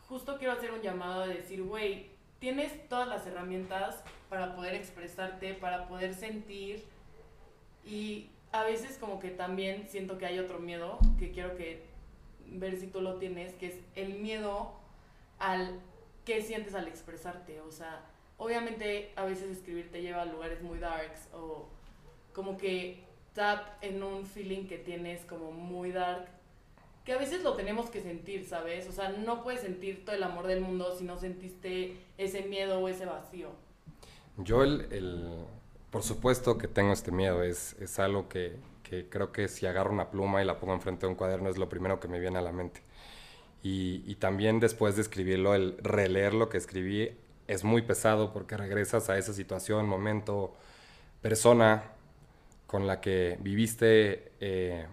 justo 0.08 0.38
quiero 0.38 0.54
hacer 0.54 0.72
un 0.72 0.82
llamado 0.82 1.28
de 1.28 1.36
decir, 1.36 1.64
güey, 1.64 2.15
tienes 2.40 2.88
todas 2.90 3.08
las 3.08 3.26
herramientas 3.28 4.04
para 4.30 4.56
poder 4.56 4.76
expresarte, 4.76 5.54
para 5.54 5.88
poder 5.88 6.14
sentir. 6.14 6.84
Y 7.86 8.30
a 8.52 8.64
veces 8.64 8.98
como 8.98 9.20
que 9.20 9.30
también 9.30 9.88
siento 9.88 10.18
que 10.18 10.26
hay 10.26 10.40
otro 10.40 10.60
miedo 10.60 11.00
que 11.20 11.32
quiero 11.32 11.56
que 11.56 11.84
ver 12.48 12.78
si 12.78 12.88
tú 12.88 13.02
lo 13.02 13.16
tienes, 13.16 13.54
que 13.54 13.68
es 13.68 13.76
el 13.96 14.16
miedo 14.16 14.74
al 15.40 15.80
qué 16.26 16.42
sientes 16.42 16.74
al 16.74 16.88
expresarte, 16.88 17.62
o 17.62 17.72
sea, 17.72 18.02
obviamente 18.38 19.12
a 19.16 19.26
veces 19.26 19.52
escribir 19.52 19.92
te 19.92 20.02
lleva 20.02 20.24
a 20.24 20.26
lugares 20.26 20.62
muy 20.62 20.80
darks 20.80 21.28
o 21.34 21.68
como 22.34 22.58
que 22.58 23.04
tap 23.34 23.84
en 23.84 24.02
un 24.02 24.26
feeling 24.26 24.68
que 24.68 24.78
tienes 24.78 25.24
como 25.26 25.52
muy 25.52 25.92
dark 25.92 26.28
que 27.06 27.14
a 27.14 27.18
veces 27.18 27.44
lo 27.44 27.54
tenemos 27.54 27.90
que 27.90 28.02
sentir, 28.02 28.46
¿sabes? 28.46 28.88
O 28.88 28.92
sea, 28.92 29.10
no 29.10 29.44
puedes 29.44 29.62
sentir 29.62 30.04
todo 30.04 30.16
el 30.16 30.24
amor 30.24 30.48
del 30.48 30.62
mundo 30.62 30.96
si 30.98 31.04
no 31.04 31.18
sentiste 31.18 31.98
ese 32.18 32.42
miedo 32.42 32.80
o 32.80 32.90
ese 32.90 33.06
vacío. 33.06 33.50
Yo 34.38 34.64
el, 34.64 34.88
el 34.92 35.46
por 35.92 36.04
supuesto 36.04 36.58
que 36.58 36.68
tengo 36.68 36.92
este 36.92 37.12
miedo, 37.12 37.44
es, 37.44 37.74
es 37.80 38.00
algo 38.00 38.28
que, 38.28 38.58
que, 38.84 39.08
creo 39.08 39.32
que 39.32 39.48
si 39.48 39.66
agarro 39.66 39.94
una 39.94 40.10
pluma 40.10 40.42
y 40.42 40.46
la 40.46 40.60
pongo 40.60 40.74
enfrente 40.74 41.06
de 41.06 41.12
un 41.12 41.16
cuaderno 41.16 41.48
es 41.50 41.58
lo 41.58 41.70
primero 41.70 42.00
que 42.00 42.08
me 42.08 42.20
viene 42.20 42.40
a 42.40 42.42
la 42.42 42.52
mente. 42.52 42.82
Y, 43.64 44.04
y 44.06 44.16
también 44.16 44.60
después 44.60 44.96
de 44.96 45.04
escribirlo, 45.04 45.56
el 45.56 45.78
releer 45.78 46.34
lo 46.34 46.50
que 46.50 46.58
escribí 46.58 47.12
es 47.48 47.64
muy 47.64 47.84
pesado 47.84 48.34
porque 48.34 48.58
regresas 48.58 49.10
a 49.10 49.18
esa 49.18 49.34
situación, 49.34 49.88
momento, 49.88 50.56
persona 51.22 51.84
con 52.68 52.88
la 52.88 53.00
que 53.00 53.38
viviste 53.40 54.34
eh, 54.40 54.88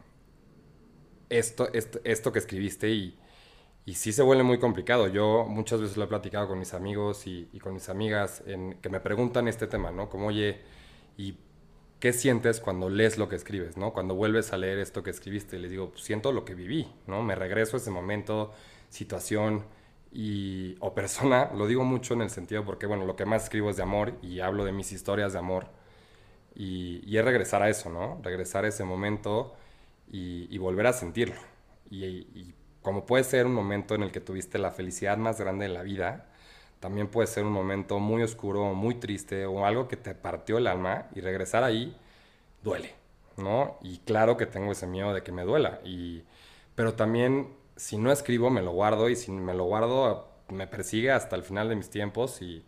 esto, 1.39 1.69
esto, 1.73 2.33
que 2.33 2.39
escribiste 2.39 2.91
y, 2.91 3.19
y 3.87 3.95
sí 3.95 4.12
se 4.12 4.23
vuelve 4.23 4.43
muy 4.43 4.59
complicado. 4.59 5.09
Yo 5.09 5.45
muchas 5.49 5.81
veces 5.81 5.97
lo 5.97 6.05
he 6.05 6.07
platicado 6.07 6.49
con 6.49 6.59
mis 6.59 6.75
amigos 6.75 7.27
y, 7.27 7.47
con 7.61 7.75
mis 7.75 7.89
amigas 7.89 8.43
en, 8.47 8.75
que 8.75 8.89
me 8.89 9.01
preguntan 9.01 9.49
este 9.49 9.67
tema, 9.67 9.91
¿no? 9.91 10.09
Como, 10.09 10.29
oye, 10.29 10.61
¿y 11.17 11.37
qué 12.01 12.12
sientes 12.12 12.61
cuando 12.61 12.89
lees 12.89 13.19
lo 13.19 13.29
que 13.29 13.37
escribes, 13.37 13.77
¿no? 13.77 13.93
Cuando 13.93 14.15
vuelves 14.15 14.53
a 14.53 14.59
leer 14.59 14.79
esto 14.79 15.03
que 15.03 15.11
escribiste, 15.11 15.59
les 15.59 15.71
digo, 15.71 15.91
pues, 15.91 16.05
siento 16.05 16.33
lo 16.33 16.45
que 16.45 16.55
viví, 16.55 16.93
¿no? 17.07 17.23
Me 17.23 17.35
regreso 17.35 17.77
a 17.77 17.81
ese 17.81 17.91
momento, 17.91 18.53
situación 18.89 19.65
y, 20.12 20.77
o 20.81 20.95
persona, 20.95 21.51
lo 21.57 21.67
digo 21.67 21.85
mucho 21.85 22.15
en 22.15 22.23
el 22.23 22.31
sentido 22.31 22.65
porque, 22.65 22.87
bueno, 22.87 23.07
lo 23.07 23.17
que 23.17 23.25
más 23.25 23.45
escribo 23.45 23.71
es 23.71 23.77
de 23.77 23.83
amor 23.83 24.15
y 24.23 24.41
hablo 24.41 24.65
de 24.65 24.73
mis 24.73 24.93
historias 24.93 25.33
de 25.33 25.39
amor 25.41 25.67
y, 26.55 27.03
y 27.07 27.17
es 27.19 27.25
regresar 27.25 27.62
a 27.62 27.69
eso, 27.71 27.91
¿no? 27.91 28.21
Regresar 28.23 28.65
a 28.65 28.69
ese 28.69 28.85
momento 28.85 29.55
y, 30.11 30.56
volver 30.59 30.87
a 30.87 30.92
sentirlo. 30.92 31.40
Y, 31.90 32.54
como 32.82 33.06
puede 33.06 33.23
ser 33.23 33.47
un 33.47 33.54
momento 33.54 33.94
en 33.94 34.02
el 34.02 34.11
que 34.11 34.21
tuviste 34.21 34.59
la 34.59 34.73
felicidad 34.73 35.16
más 35.16 35.40
grande 35.40 35.68
de 35.68 35.73
la 35.73 35.82
vida, 35.82 36.26
también 36.80 37.06
puede 37.06 37.28
ser 37.28 37.44
un 37.44 37.52
momento 37.52 38.00
muy 38.00 38.23
oscuro, 38.23 38.75
muy 38.75 38.97
triste 38.97 39.47
o 39.47 39.64
algo 39.64 39.87
que 39.87 39.97
te 39.97 40.14
partió 40.16 40.59
el 40.59 40.66
alma 40.66 41.06
y 41.14 41.21
regresar 41.21 41.62
ahí 41.62 41.97
duele, 42.64 42.94
¿no? 43.37 43.78
Y 43.82 43.99
claro 43.99 44.37
que 44.37 44.47
tengo 44.47 44.73
ese 44.73 44.88
miedo 44.88 45.14
de 45.14 45.23
que 45.23 45.30
me 45.30 45.44
duela, 45.44 45.80
y, 45.85 46.25
pero 46.75 46.94
también 46.94 47.54
si 47.76 47.99
no 47.99 48.11
escribo 48.11 48.50
me 48.50 48.62
lo 48.62 48.73
guardo 48.73 49.09
y 49.09 49.16
si 49.16 49.30
me 49.30 49.54
lo 49.54 49.64
guardo 49.64 50.28
me 50.49 50.66
persigue 50.66 51.11
hasta 51.12 51.37
el 51.37 51.42
final 51.42 51.68
de 51.68 51.76
mis 51.76 51.90
tiempos 51.90 52.42
y, 52.42 52.64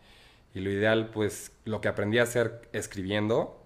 y 0.54 0.60
lo 0.60 0.70
ideal 0.70 1.10
pues 1.10 1.52
lo 1.64 1.80
que 1.80 1.88
aprendí 1.88 2.18
a 2.18 2.22
hacer 2.22 2.68
escribiendo 2.72 3.63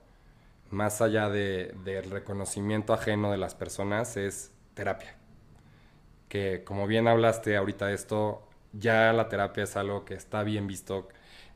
más 0.71 1.01
allá 1.01 1.29
de, 1.29 1.75
del 1.85 2.11
reconocimiento 2.11 2.93
ajeno 2.93 3.31
de 3.31 3.39
las 3.39 3.55
personas, 3.55 4.17
es 4.17 4.53
terapia. 4.75 5.17
Que 6.29 6.65
como 6.65 6.87
bien 6.87 7.09
hablaste 7.09 7.57
ahorita 7.57 7.87
de 7.87 7.95
esto, 7.95 8.43
ya 8.73 9.13
la 9.13 9.29
terapia 9.29 9.65
es 9.65 9.77
algo 9.77 10.05
que 10.05 10.15
está 10.15 10.43
bien 10.43 10.67
visto. 10.67 11.09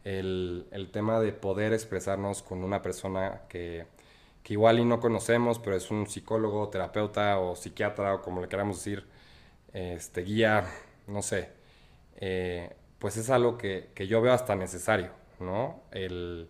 El, 0.04 0.66
el 0.73 0.90
tema 0.90 1.21
de 1.21 1.33
poder 1.33 1.73
expresarnos 1.73 2.42
con 2.42 2.64
una 2.64 2.83
persona 2.83 3.42
que, 3.49 3.87
que, 4.42 4.54
igual 4.54 4.81
y 4.81 4.85
no 4.85 5.00
conocemos, 5.00 5.59
pero 5.59 5.76
es 5.76 5.90
un 5.90 6.09
psicólogo, 6.09 6.69
terapeuta 6.69 7.38
o 7.38 7.54
psiquiatra 7.57 8.14
o 8.14 8.23
como 8.23 8.40
le 8.40 8.49
queramos 8.49 8.78
decir, 8.78 9.07
este, 9.73 10.23
guía, 10.23 10.66
no 11.07 11.23
sé, 11.23 11.50
eh, 12.16 12.75
pues 12.99 13.16
es 13.16 13.31
algo 13.31 13.59
que, 13.59 13.90
que, 13.95 14.07
yo 14.07 14.21
veo 14.23 14.33
hasta 14.33 14.57
necesario, 14.57 15.11
¿no? 15.40 15.83
El, 15.92 16.49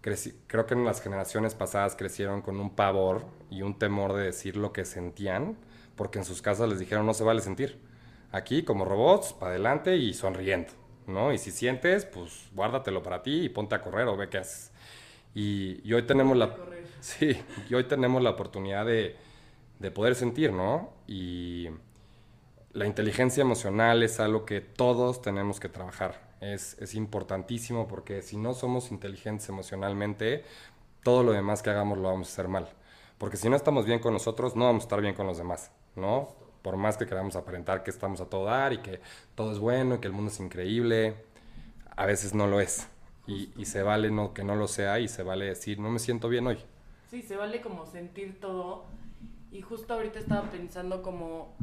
creo 0.00 0.66
que 0.66 0.74
en 0.74 0.84
las 0.84 1.02
generaciones 1.02 1.54
pasadas 1.54 1.94
crecieron 1.96 2.40
con 2.42 2.58
un 2.58 2.74
pavor 2.74 3.26
y 3.50 3.62
un 3.62 3.78
temor 3.78 4.14
de 4.14 4.24
decir 4.24 4.56
lo 4.56 4.72
que 4.72 4.84
sentían, 4.84 5.56
porque 5.96 6.18
en 6.18 6.24
sus 6.24 6.40
casas 6.40 6.68
les 6.68 6.78
dijeron 6.78 7.06
no 7.06 7.14
se 7.14 7.24
vale 7.24 7.40
sentir. 7.40 7.78
Aquí, 8.32 8.62
como 8.62 8.84
robots, 8.84 9.32
para 9.32 9.52
adelante 9.52 9.96
y 9.96 10.14
sonriendo, 10.14 10.72
¿no? 11.06 11.32
Y 11.32 11.38
si 11.38 11.50
sientes, 11.50 12.06
pues 12.06 12.48
guárdatelo 12.54 13.02
para 13.02 13.22
ti 13.22 13.42
y 13.44 13.48
ponte 13.48 13.74
a 13.74 13.82
correr 13.82 14.06
o 14.08 14.16
ve 14.16 14.28
qué 14.28 14.38
haces. 14.38 14.72
Y, 15.34 15.92
hoy 15.92 16.02
tenemos 16.02 16.36
la... 16.36 16.56
Sí, 17.00 17.34
y 17.70 17.74
hoy 17.74 17.84
tenemos 17.84 18.22
la 18.22 18.28
oportunidad 18.28 18.84
de, 18.84 19.16
de 19.78 19.90
poder 19.90 20.14
sentir, 20.14 20.52
¿no? 20.52 20.92
Y 21.06 21.70
la 22.74 22.86
inteligencia 22.86 23.40
emocional 23.40 24.02
es 24.02 24.20
algo 24.20 24.44
que 24.44 24.60
todos 24.60 25.22
tenemos 25.22 25.60
que 25.60 25.70
trabajar 25.70 26.29
es, 26.40 26.94
importantísimo 26.94 27.86
porque 27.86 28.22
si 28.22 28.36
no 28.36 28.54
somos 28.54 28.90
inteligentes 28.90 29.48
emocionalmente, 29.48 30.44
todo 31.02 31.22
lo 31.22 31.32
demás 31.32 31.62
que 31.62 31.70
hagamos 31.70 31.98
lo 31.98 32.08
vamos 32.08 32.28
a 32.28 32.32
hacer 32.32 32.48
mal. 32.48 32.68
Porque 33.18 33.36
si 33.36 33.48
no 33.48 33.56
estamos 33.56 33.84
bien 33.84 33.98
con 33.98 34.12
nosotros, 34.12 34.56
no 34.56 34.64
vamos 34.64 34.84
a 34.84 34.86
estar 34.86 35.00
bien 35.00 35.14
con 35.14 35.26
los 35.26 35.38
demás, 35.38 35.70
¿no? 35.96 36.30
Por 36.62 36.76
más 36.76 36.96
que 36.96 37.06
queramos 37.06 37.36
aparentar 37.36 37.82
que 37.82 37.90
estamos 37.90 38.20
a 38.20 38.26
todo 38.26 38.46
dar 38.46 38.72
y 38.72 38.78
que 38.78 39.00
todo 39.34 39.52
es 39.52 39.58
bueno 39.58 39.96
y 39.96 39.98
que 39.98 40.06
el 40.06 40.12
mundo 40.12 40.30
es 40.30 40.40
increíble, 40.40 41.16
a 41.96 42.06
veces 42.06 42.34
no 42.34 42.46
lo 42.46 42.60
es. 42.60 42.86
Y, 43.26 43.52
y 43.56 43.66
se 43.66 43.82
vale 43.82 44.10
no, 44.10 44.32
que 44.32 44.42
no 44.42 44.56
lo 44.56 44.66
sea 44.66 44.98
y 44.98 45.08
se 45.08 45.22
vale 45.22 45.44
decir, 45.44 45.78
no 45.78 45.90
me 45.90 45.98
siento 45.98 46.28
bien 46.28 46.46
hoy. 46.46 46.58
Sí, 47.10 47.22
se 47.22 47.36
vale 47.36 47.60
como 47.60 47.86
sentir 47.86 48.40
todo. 48.40 48.84
Y 49.52 49.62
justo 49.62 49.94
ahorita 49.94 50.18
estaba 50.18 50.50
pensando 50.50 51.02
como 51.02 51.54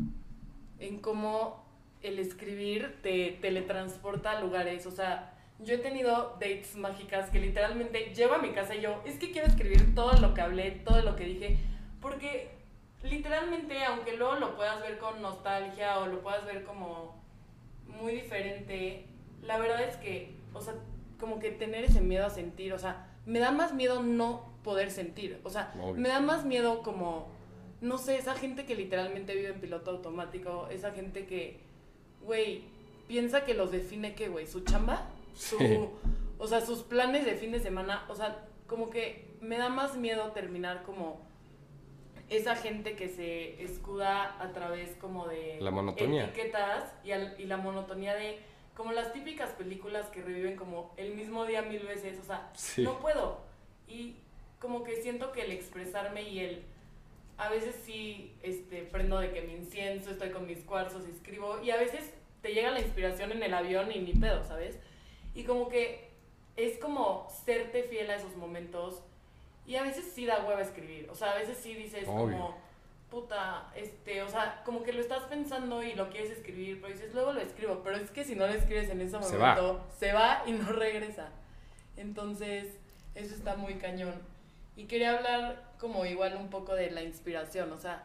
en 0.79 0.99
cómo 0.99 1.66
el 2.01 2.19
escribir 2.19 2.99
te 3.01 3.37
teletransporta 3.41 4.31
a 4.31 4.41
lugares. 4.41 4.85
O 4.85 4.91
sea, 4.91 5.33
yo 5.59 5.75
he 5.75 5.79
tenido 5.79 6.37
dates 6.39 6.75
mágicas 6.75 7.29
que 7.29 7.39
literalmente 7.39 8.13
llevo 8.15 8.35
a 8.35 8.39
mi 8.39 8.49
casa 8.49 8.75
y 8.75 8.81
yo, 8.81 9.01
es 9.05 9.17
que 9.17 9.31
quiero 9.31 9.47
escribir 9.47 9.95
todo 9.95 10.13
lo 10.19 10.33
que 10.33 10.41
hablé, 10.41 10.71
todo 10.71 11.01
lo 11.01 11.15
que 11.15 11.25
dije, 11.25 11.57
porque 11.99 12.51
literalmente, 13.03 13.83
aunque 13.85 14.15
luego 14.15 14.35
lo 14.35 14.55
puedas 14.55 14.81
ver 14.81 14.97
con 14.97 15.21
nostalgia 15.21 15.99
o 15.99 16.07
lo 16.07 16.21
puedas 16.21 16.45
ver 16.45 16.63
como 16.63 17.21
muy 17.87 18.13
diferente, 18.13 19.05
la 19.41 19.57
verdad 19.57 19.83
es 19.83 19.95
que, 19.97 20.35
o 20.53 20.61
sea, 20.61 20.75
como 21.19 21.39
que 21.39 21.51
tener 21.51 21.85
ese 21.85 22.01
miedo 22.01 22.25
a 22.25 22.29
sentir, 22.29 22.73
o 22.73 22.79
sea, 22.79 23.07
me 23.25 23.39
da 23.39 23.51
más 23.51 23.73
miedo 23.73 24.03
no 24.03 24.53
poder 24.63 24.91
sentir, 24.91 25.39
o 25.43 25.49
sea, 25.49 25.73
me 25.95 26.09
da 26.09 26.19
más 26.19 26.45
miedo 26.45 26.83
como, 26.83 27.31
no 27.81 27.97
sé, 27.97 28.17
esa 28.17 28.35
gente 28.35 28.65
que 28.65 28.75
literalmente 28.75 29.33
vive 29.33 29.49
en 29.49 29.59
piloto 29.59 29.91
automático, 29.91 30.67
esa 30.69 30.91
gente 30.91 31.25
que 31.25 31.66
güey, 32.27 32.61
piensa 33.07 33.43
que 33.45 33.55
los 33.55 33.71
define 33.71 34.13
qué, 34.13 34.27
güey, 34.27 34.45
su 34.45 34.59
chamba, 34.59 35.07
su, 35.35 35.89
o 36.37 36.47
sea, 36.47 36.61
sus 36.61 36.83
planes 36.83 37.25
de 37.25 37.35
fin 37.35 37.51
de 37.51 37.59
semana, 37.59 38.05
o 38.09 38.15
sea, 38.15 38.45
como 38.67 38.91
que 38.91 39.25
me 39.41 39.57
da 39.57 39.69
más 39.69 39.95
miedo 39.95 40.31
terminar 40.33 40.83
como 40.83 41.25
esa 42.29 42.55
gente 42.57 42.95
que 42.95 43.07
se 43.07 43.63
escuda 43.63 44.35
a 44.41 44.51
través 44.51 44.95
como 44.97 45.27
de 45.27 45.57
la 45.61 45.71
monotonía. 45.71 46.25
etiquetas 46.25 46.93
y, 47.03 47.11
y 47.41 47.45
la 47.45 47.57
monotonía 47.57 48.13
de 48.13 48.39
como 48.75 48.91
las 48.91 49.13
típicas 49.13 49.51
películas 49.51 50.07
que 50.09 50.21
reviven 50.21 50.55
como 50.55 50.93
el 50.97 51.15
mismo 51.15 51.45
día 51.45 51.63
mil 51.63 51.81
veces, 51.87 52.19
o 52.19 52.23
sea, 52.23 52.51
no 52.83 52.99
puedo. 52.99 53.39
Y 53.87 54.17
como 54.59 54.83
que 54.83 55.01
siento 55.01 55.31
que 55.31 55.43
el 55.43 55.51
expresarme 55.51 56.23
y 56.23 56.39
el 56.39 56.63
a 57.37 57.49
veces 57.49 57.75
sí 57.85 58.35
este, 58.41 58.83
prendo 58.83 59.19
de 59.19 59.31
que 59.31 59.41
mi 59.41 59.53
incienso, 59.53 60.11
estoy 60.11 60.31
con 60.31 60.47
mis 60.47 60.63
cuarzos, 60.63 61.05
escribo, 61.05 61.61
y 61.61 61.71
a 61.71 61.77
veces 61.77 62.13
te 62.41 62.53
llega 62.53 62.71
la 62.71 62.81
inspiración 62.81 63.31
en 63.31 63.43
el 63.43 63.53
avión 63.53 63.91
y 63.91 63.99
ni 63.99 64.13
pedo, 64.13 64.43
¿sabes? 64.43 64.79
Y 65.35 65.43
como 65.43 65.69
que 65.69 66.09
es 66.55 66.79
como 66.79 67.27
serte 67.45 67.83
fiel 67.83 68.09
a 68.09 68.15
esos 68.15 68.35
momentos, 68.35 69.03
y 69.67 69.75
a 69.75 69.83
veces 69.83 70.11
sí 70.13 70.25
da 70.25 70.45
hueva 70.45 70.61
escribir, 70.61 71.09
o 71.11 71.15
sea, 71.15 71.31
a 71.31 71.35
veces 71.35 71.57
sí 71.57 71.75
dices 71.75 72.05
como, 72.05 72.57
puta, 73.11 73.71
este, 73.75 74.21
o 74.21 74.29
sea, 74.29 74.61
como 74.65 74.81
que 74.81 74.93
lo 74.93 75.01
estás 75.01 75.23
pensando 75.23 75.83
y 75.83 75.93
lo 75.93 76.09
quieres 76.09 76.31
escribir, 76.31 76.81
pero 76.81 76.93
dices, 76.93 77.13
luego 77.13 77.33
lo 77.33 77.41
escribo, 77.41 77.81
pero 77.83 77.97
es 77.97 78.09
que 78.09 78.23
si 78.23 78.35
no 78.35 78.47
lo 78.47 78.53
escribes 78.53 78.89
en 78.89 79.01
ese 79.01 79.17
momento, 79.17 79.85
se 79.97 80.13
va 80.13 80.43
y 80.45 80.53
no 80.53 80.71
regresa. 80.71 81.29
Entonces, 81.97 82.77
eso 83.13 83.35
está 83.35 83.55
muy 83.55 83.75
cañón. 83.75 84.21
Y 84.75 84.85
quería 84.85 85.17
hablar 85.17 85.66
como 85.79 86.05
igual 86.05 86.37
un 86.37 86.49
poco 86.49 86.73
de 86.73 86.91
la 86.91 87.01
inspiración, 87.03 87.71
o 87.71 87.79
sea, 87.79 88.03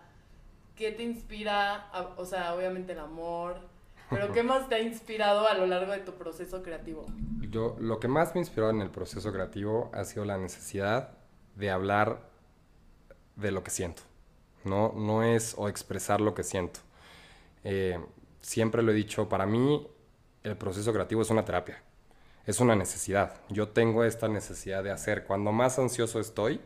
¿qué 0.76 0.92
te 0.92 1.02
inspira? 1.02 1.90
o 2.16 2.24
sea, 2.24 2.54
obviamente 2.54 2.92
el 2.92 3.00
amor, 3.00 3.56
pero 4.10 4.32
¿qué 4.32 4.42
más 4.42 4.68
te 4.68 4.76
ha 4.76 4.80
inspirado 4.80 5.48
a 5.48 5.54
lo 5.54 5.66
largo 5.66 5.92
de 5.92 6.00
tu 6.00 6.12
proceso 6.12 6.62
creativo? 6.62 7.06
Yo, 7.50 7.76
lo 7.80 8.00
que 8.00 8.08
más 8.08 8.34
me 8.34 8.40
inspiró 8.40 8.70
en 8.70 8.80
el 8.80 8.90
proceso 8.90 9.32
creativo 9.32 9.90
ha 9.92 10.04
sido 10.04 10.24
la 10.24 10.38
necesidad 10.38 11.10
de 11.56 11.70
hablar 11.70 12.20
de 13.36 13.50
lo 13.52 13.62
que 13.62 13.70
siento. 13.70 14.02
No, 14.64 14.92
no 14.96 15.22
es 15.22 15.54
o 15.58 15.68
expresar 15.68 16.20
lo 16.20 16.34
que 16.34 16.44
siento. 16.44 16.80
Eh, 17.64 17.98
siempre 18.40 18.82
lo 18.82 18.92
he 18.92 18.94
dicho, 18.94 19.28
para 19.28 19.46
mí 19.46 19.86
el 20.44 20.56
proceso 20.56 20.92
creativo 20.92 21.22
es 21.22 21.30
una 21.30 21.44
terapia 21.44 21.82
es 22.46 22.60
una 22.60 22.74
necesidad. 22.74 23.34
Yo 23.48 23.68
tengo 23.68 24.04
esta 24.04 24.28
necesidad 24.28 24.82
de 24.82 24.90
hacer. 24.90 25.24
Cuando 25.24 25.52
más 25.52 25.78
ansioso 25.78 26.20
estoy, 26.20 26.60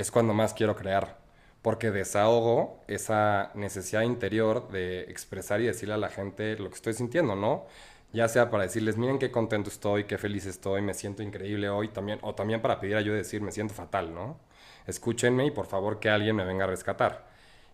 es 0.00 0.10
cuando 0.10 0.34
más 0.34 0.54
quiero 0.54 0.76
crear. 0.76 1.18
Porque 1.62 1.90
desahogo 1.90 2.80
esa 2.88 3.50
necesidad 3.54 4.02
interior 4.02 4.70
de 4.70 5.02
expresar 5.02 5.60
y 5.60 5.66
decirle 5.66 5.94
a 5.94 5.98
la 5.98 6.08
gente 6.08 6.56
lo 6.58 6.70
que 6.70 6.76
estoy 6.76 6.94
sintiendo, 6.94 7.36
¿no? 7.36 7.66
Ya 8.12 8.28
sea 8.28 8.50
para 8.50 8.64
decirles, 8.64 8.96
miren 8.96 9.18
qué 9.18 9.30
contento 9.30 9.68
estoy, 9.70 10.04
qué 10.04 10.18
feliz 10.18 10.46
estoy, 10.46 10.82
me 10.82 10.94
siento 10.94 11.22
increíble 11.22 11.68
hoy, 11.68 11.88
también, 11.88 12.18
o 12.22 12.34
también 12.34 12.62
para 12.62 12.80
pedir 12.80 12.96
ayuda 12.96 13.16
y 13.16 13.18
decir, 13.18 13.42
me 13.42 13.52
siento 13.52 13.74
fatal, 13.74 14.14
¿no? 14.14 14.38
Escúchenme 14.86 15.46
y 15.46 15.50
por 15.50 15.66
favor 15.66 16.00
que 16.00 16.08
alguien 16.10 16.34
me 16.36 16.44
venga 16.44 16.64
a 16.64 16.68
rescatar. 16.68 17.28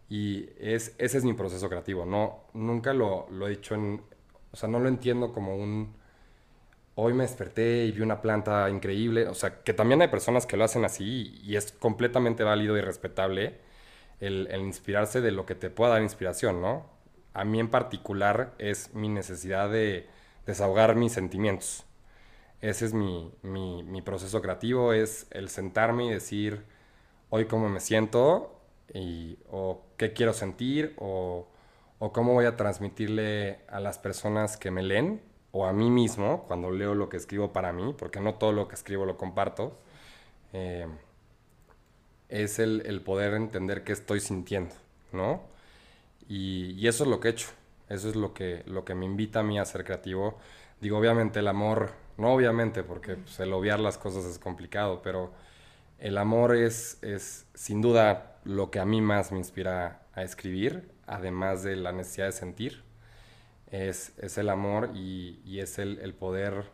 Y 0.09 0.51
es, 0.59 0.95
ese 0.99 1.19
es 1.19 1.25
mi 1.25 1.33
proceso 1.35 1.69
creativo. 1.69 2.05
No, 2.07 2.45
nunca 2.55 2.93
lo, 2.93 3.29
lo 3.31 3.49
he 3.49 3.53
hecho 3.53 3.75
en... 3.75 4.03
O 4.53 4.57
sea, 4.57 4.69
no 4.69 4.79
lo 4.81 4.89
entiendo 4.89 5.33
como 5.33 5.57
un... 5.57 5.95
Hoy 6.99 7.13
me 7.13 7.25
desperté 7.25 7.85
y 7.85 7.93
vi 7.93 8.01
una 8.01 8.23
planta 8.23 8.71
increíble. 8.71 9.29
O 9.29 9.35
sea, 9.35 9.63
que 9.63 9.75
también 9.75 10.01
hay 10.01 10.09
personas 10.09 10.47
que 10.47 10.57
lo 10.57 10.65
hacen 10.65 10.85
así 10.85 11.39
y 11.45 11.57
es 11.57 11.73
completamente 11.73 12.43
válido 12.43 12.77
y 12.79 12.81
respetable 12.81 13.59
el, 14.21 14.49
inspirarse 14.59 15.21
de 15.21 15.31
lo 15.31 15.45
que 15.45 15.55
te 15.55 15.69
pueda 15.71 15.93
dar 15.93 16.03
inspiración, 16.03 16.63
¿no? 16.63 16.87
A 17.35 17.45
mí 17.45 17.61
en 17.61 17.69
particular 17.69 18.55
es 18.59 18.95
mi 18.95 19.11
necesidad 19.11 19.71
de 19.71 20.09
desahogar 20.47 20.97
mis 20.97 21.13
sentimientos. 21.13 21.85
Ese 22.63 22.87
es 22.87 22.95
mi, 22.95 23.31
proceso 24.03 24.41
creativo, 24.41 24.95
es 24.95 25.27
el 25.33 25.51
sentarme 25.51 26.07
y 26.07 26.11
decir 26.11 26.65
hoy 27.29 27.45
cómo 27.45 27.69
me 27.69 27.81
siento 27.81 28.59
y, 28.95 29.39
o 29.51 29.83
qué 29.99 30.15
quiero 30.15 30.33
sentir 30.33 30.95
o, 30.97 31.49
cómo 31.99 32.33
voy 32.33 32.47
a 32.47 32.57
transmitirle 32.57 33.61
a 33.69 33.81
las 33.81 33.99
personas 33.99 34.57
que 34.57 34.71
me 34.71 34.83
leen 34.83 35.21
o 35.57 35.65
a 35.65 35.73
mí 35.73 35.91
mismo 35.91 36.45
cuando 36.47 36.71
leo 36.71 36.95
lo 36.95 37.09
que 37.09 37.17
escribo 37.17 37.51
para 37.53 37.73
mí, 37.73 37.95
porque 37.97 38.21
no 38.21 38.35
todo 38.35 38.53
lo 38.53 38.69
que 38.69 38.75
escribo 38.75 39.07
lo 39.07 39.17
comparto, 39.17 39.79
eh, 40.53 40.87
es 42.29 42.59
el, 42.59 42.83
el, 42.85 43.01
poder 43.01 43.33
entender 43.33 43.83
qué 43.83 43.93
estoy 43.93 44.21
sintiendo, 44.21 44.75
¿no? 45.13 45.41
Y, 46.29 46.73
y, 46.73 46.89
eso 46.89 47.05
es 47.05 47.11
lo 47.11 47.21
que 47.21 47.29
he 47.29 47.31
hecho, 47.31 47.49
eso 47.89 48.11
es 48.11 48.17
lo 48.17 48.35
que, 48.35 48.65
lo 48.67 48.85
que 48.85 48.95
me 48.95 49.07
invita 49.07 49.41
a 49.41 49.43
mí 49.43 49.59
a 49.59 49.65
ser 49.65 49.85
creativo. 49.85 50.37
Digo, 50.81 50.99
obviamente 50.99 51.39
el 51.39 51.49
amor, 51.49 51.93
no 52.19 52.35
obviamente, 52.35 52.83
porque 52.83 53.17
pues, 53.17 53.41
el 53.41 53.53
obviar 53.55 53.81
las 53.81 53.97
cosas 53.97 54.27
es 54.27 54.39
complicado, 54.39 55.01
pero 55.03 55.33
el 55.99 56.19
amor 56.19 56.55
es, 56.55 56.99
es 57.03 57.47
sin 57.55 57.81
duda 57.81 58.37
lo 58.45 58.71
que 58.71 58.79
a 58.81 58.85
mí 58.85 59.01
más 59.01 59.33
me 59.33 59.39
inspira 59.39 60.03
a 60.13 60.23
escribir, 60.23 60.91
además 61.07 61.63
de 61.63 61.77
la 61.77 61.93
necesidad 61.93 62.27
de 62.27 62.33
sentir. 62.33 62.86
Es, 63.71 64.13
es 64.19 64.39
el 64.39 64.49
amor 64.49 64.91
y, 64.95 65.41
y 65.45 65.61
es 65.61 65.79
el, 65.79 65.99
el 65.99 66.15
poder 66.15 66.71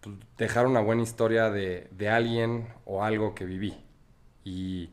pues, 0.00 0.16
dejar 0.36 0.66
una 0.66 0.80
buena 0.80 1.02
historia 1.02 1.50
de, 1.50 1.88
de, 1.92 2.08
alguien 2.08 2.68
o 2.84 3.04
algo 3.04 3.34
que 3.34 3.44
viví. 3.44 3.74
Y 4.44 4.90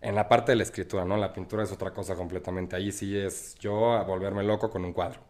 en 0.00 0.14
la 0.14 0.28
parte 0.28 0.52
de 0.52 0.56
la 0.56 0.62
escritura, 0.62 1.04
¿no? 1.04 1.16
La 1.16 1.32
pintura 1.32 1.64
es 1.64 1.72
otra 1.72 1.92
cosa 1.92 2.14
completamente. 2.16 2.76
Ahí 2.76 2.92
sí 2.92 3.16
es 3.16 3.56
yo 3.56 3.92
a 3.92 4.04
volverme 4.04 4.42
loco 4.42 4.70
con 4.70 4.84
un 4.84 4.92
cuadro. 4.92 5.20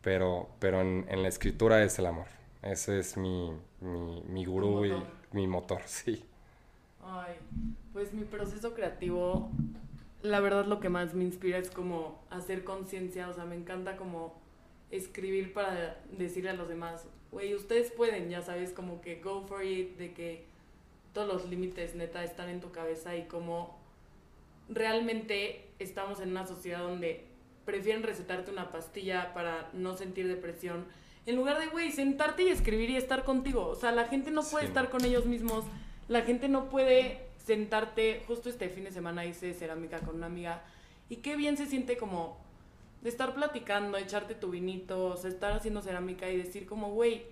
Pero, 0.00 0.50
pero 0.58 0.80
en, 0.80 1.06
en 1.08 1.22
la 1.22 1.28
escritura 1.28 1.82
es 1.82 1.98
el 1.98 2.06
amor. 2.06 2.26
Ese 2.62 2.98
es 2.98 3.16
mi, 3.18 3.52
mi, 3.80 4.22
mi 4.22 4.44
gurú 4.46 4.86
y 4.86 4.94
mi 5.32 5.46
motor, 5.46 5.82
sí. 5.86 6.24
Ay, 7.02 7.34
pues 7.92 8.14
mi 8.14 8.24
proceso 8.24 8.72
creativo, 8.72 9.50
la 10.24 10.40
verdad 10.40 10.64
lo 10.64 10.80
que 10.80 10.88
más 10.88 11.12
me 11.12 11.22
inspira 11.22 11.58
es 11.58 11.70
como 11.70 12.24
hacer 12.30 12.64
conciencia, 12.64 13.28
o 13.28 13.34
sea, 13.34 13.44
me 13.44 13.56
encanta 13.56 13.98
como 13.98 14.34
escribir 14.90 15.52
para 15.52 16.00
decirle 16.16 16.48
a 16.48 16.54
los 16.54 16.66
demás, 16.66 17.06
güey, 17.30 17.54
ustedes 17.54 17.90
pueden, 17.92 18.30
ya 18.30 18.40
sabes, 18.40 18.72
como 18.72 19.02
que 19.02 19.20
go 19.20 19.46
for 19.46 19.62
it, 19.62 19.98
de 19.98 20.14
que 20.14 20.46
todos 21.12 21.28
los 21.28 21.50
límites 21.50 21.94
neta 21.94 22.24
están 22.24 22.48
en 22.48 22.62
tu 22.62 22.72
cabeza 22.72 23.14
y 23.14 23.24
como 23.24 23.78
realmente 24.70 25.68
estamos 25.78 26.20
en 26.20 26.30
una 26.30 26.46
sociedad 26.46 26.80
donde 26.80 27.26
prefieren 27.66 28.02
recetarte 28.02 28.50
una 28.50 28.70
pastilla 28.70 29.34
para 29.34 29.68
no 29.74 29.94
sentir 29.94 30.26
depresión, 30.26 30.86
en 31.26 31.36
lugar 31.36 31.58
de, 31.58 31.66
güey, 31.66 31.92
sentarte 31.92 32.44
y 32.44 32.48
escribir 32.48 32.88
y 32.88 32.96
estar 32.96 33.24
contigo. 33.24 33.66
O 33.66 33.74
sea, 33.74 33.92
la 33.92 34.06
gente 34.06 34.30
no 34.30 34.42
puede 34.42 34.64
sí. 34.64 34.68
estar 34.68 34.88
con 34.88 35.04
ellos 35.04 35.26
mismos 35.26 35.66
la 36.08 36.22
gente 36.22 36.48
no 36.48 36.68
puede 36.68 37.23
sentarte, 37.44 38.22
justo 38.26 38.48
este 38.48 38.68
fin 38.68 38.84
de 38.84 38.90
semana 38.90 39.24
hice 39.24 39.54
cerámica 39.54 40.00
con 40.00 40.16
una 40.16 40.26
amiga 40.26 40.62
y 41.08 41.16
qué 41.16 41.36
bien 41.36 41.56
se 41.56 41.66
siente 41.66 41.96
como 41.96 42.38
de 43.02 43.10
estar 43.10 43.34
platicando, 43.34 43.98
echarte 43.98 44.34
tu 44.34 44.50
vinito, 44.50 45.08
o 45.08 45.26
estar 45.26 45.52
haciendo 45.52 45.82
cerámica 45.82 46.30
y 46.30 46.38
decir 46.38 46.66
como, 46.66 46.90
güey, 46.92 47.26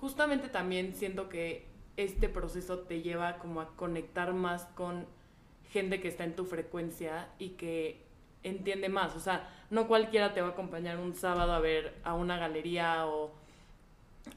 justamente 0.00 0.48
también 0.48 0.94
siento 0.94 1.28
que 1.28 1.66
este 1.98 2.30
proceso 2.30 2.80
te 2.80 3.02
lleva 3.02 3.36
como 3.38 3.60
a 3.60 3.76
conectar 3.76 4.32
más 4.32 4.64
con 4.74 5.06
gente 5.70 6.00
que 6.00 6.08
está 6.08 6.24
en 6.24 6.34
tu 6.34 6.46
frecuencia 6.46 7.28
y 7.38 7.50
que 7.50 8.02
entiende 8.42 8.88
más, 8.88 9.14
o 9.14 9.20
sea, 9.20 9.48
no 9.68 9.86
cualquiera 9.86 10.32
te 10.32 10.40
va 10.40 10.48
a 10.48 10.50
acompañar 10.52 10.98
un 10.98 11.14
sábado 11.14 11.52
a 11.52 11.60
ver 11.60 11.94
a 12.02 12.14
una 12.14 12.38
galería 12.38 13.06
o 13.06 13.32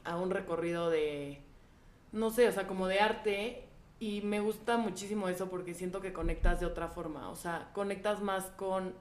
a 0.04 0.16
un 0.16 0.30
recorrido 0.30 0.90
de, 0.90 1.40
no 2.12 2.28
sé, 2.28 2.46
o 2.46 2.52
sea, 2.52 2.66
como 2.66 2.86
de 2.86 3.00
arte 3.00 3.64
y 4.00 4.20
me 4.22 4.40
gusta 4.40 4.76
muchísimo 4.76 5.28
eso 5.28 5.48
porque 5.48 5.74
siento 5.74 6.00
que 6.00 6.12
conectas 6.12 6.60
de 6.60 6.66
otra 6.66 6.88
forma, 6.88 7.30
o 7.30 7.36
sea, 7.36 7.70
conectas 7.72 8.20
más 8.20 8.44
con... 8.56 8.94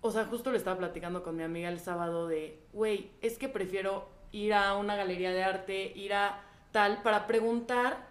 O 0.00 0.10
sea, 0.10 0.24
justo 0.26 0.50
le 0.50 0.58
estaba 0.58 0.78
platicando 0.78 1.22
con 1.22 1.36
mi 1.36 1.42
amiga 1.42 1.68
el 1.68 1.80
sábado 1.80 2.28
de, 2.28 2.58
güey, 2.72 3.10
es 3.20 3.38
que 3.38 3.48
prefiero 3.48 4.08
ir 4.32 4.54
a 4.54 4.74
una 4.74 4.96
galería 4.96 5.32
de 5.32 5.42
arte, 5.42 5.92
ir 5.96 6.14
a 6.14 6.40
tal, 6.72 7.02
para 7.02 7.26
preguntar 7.26 8.06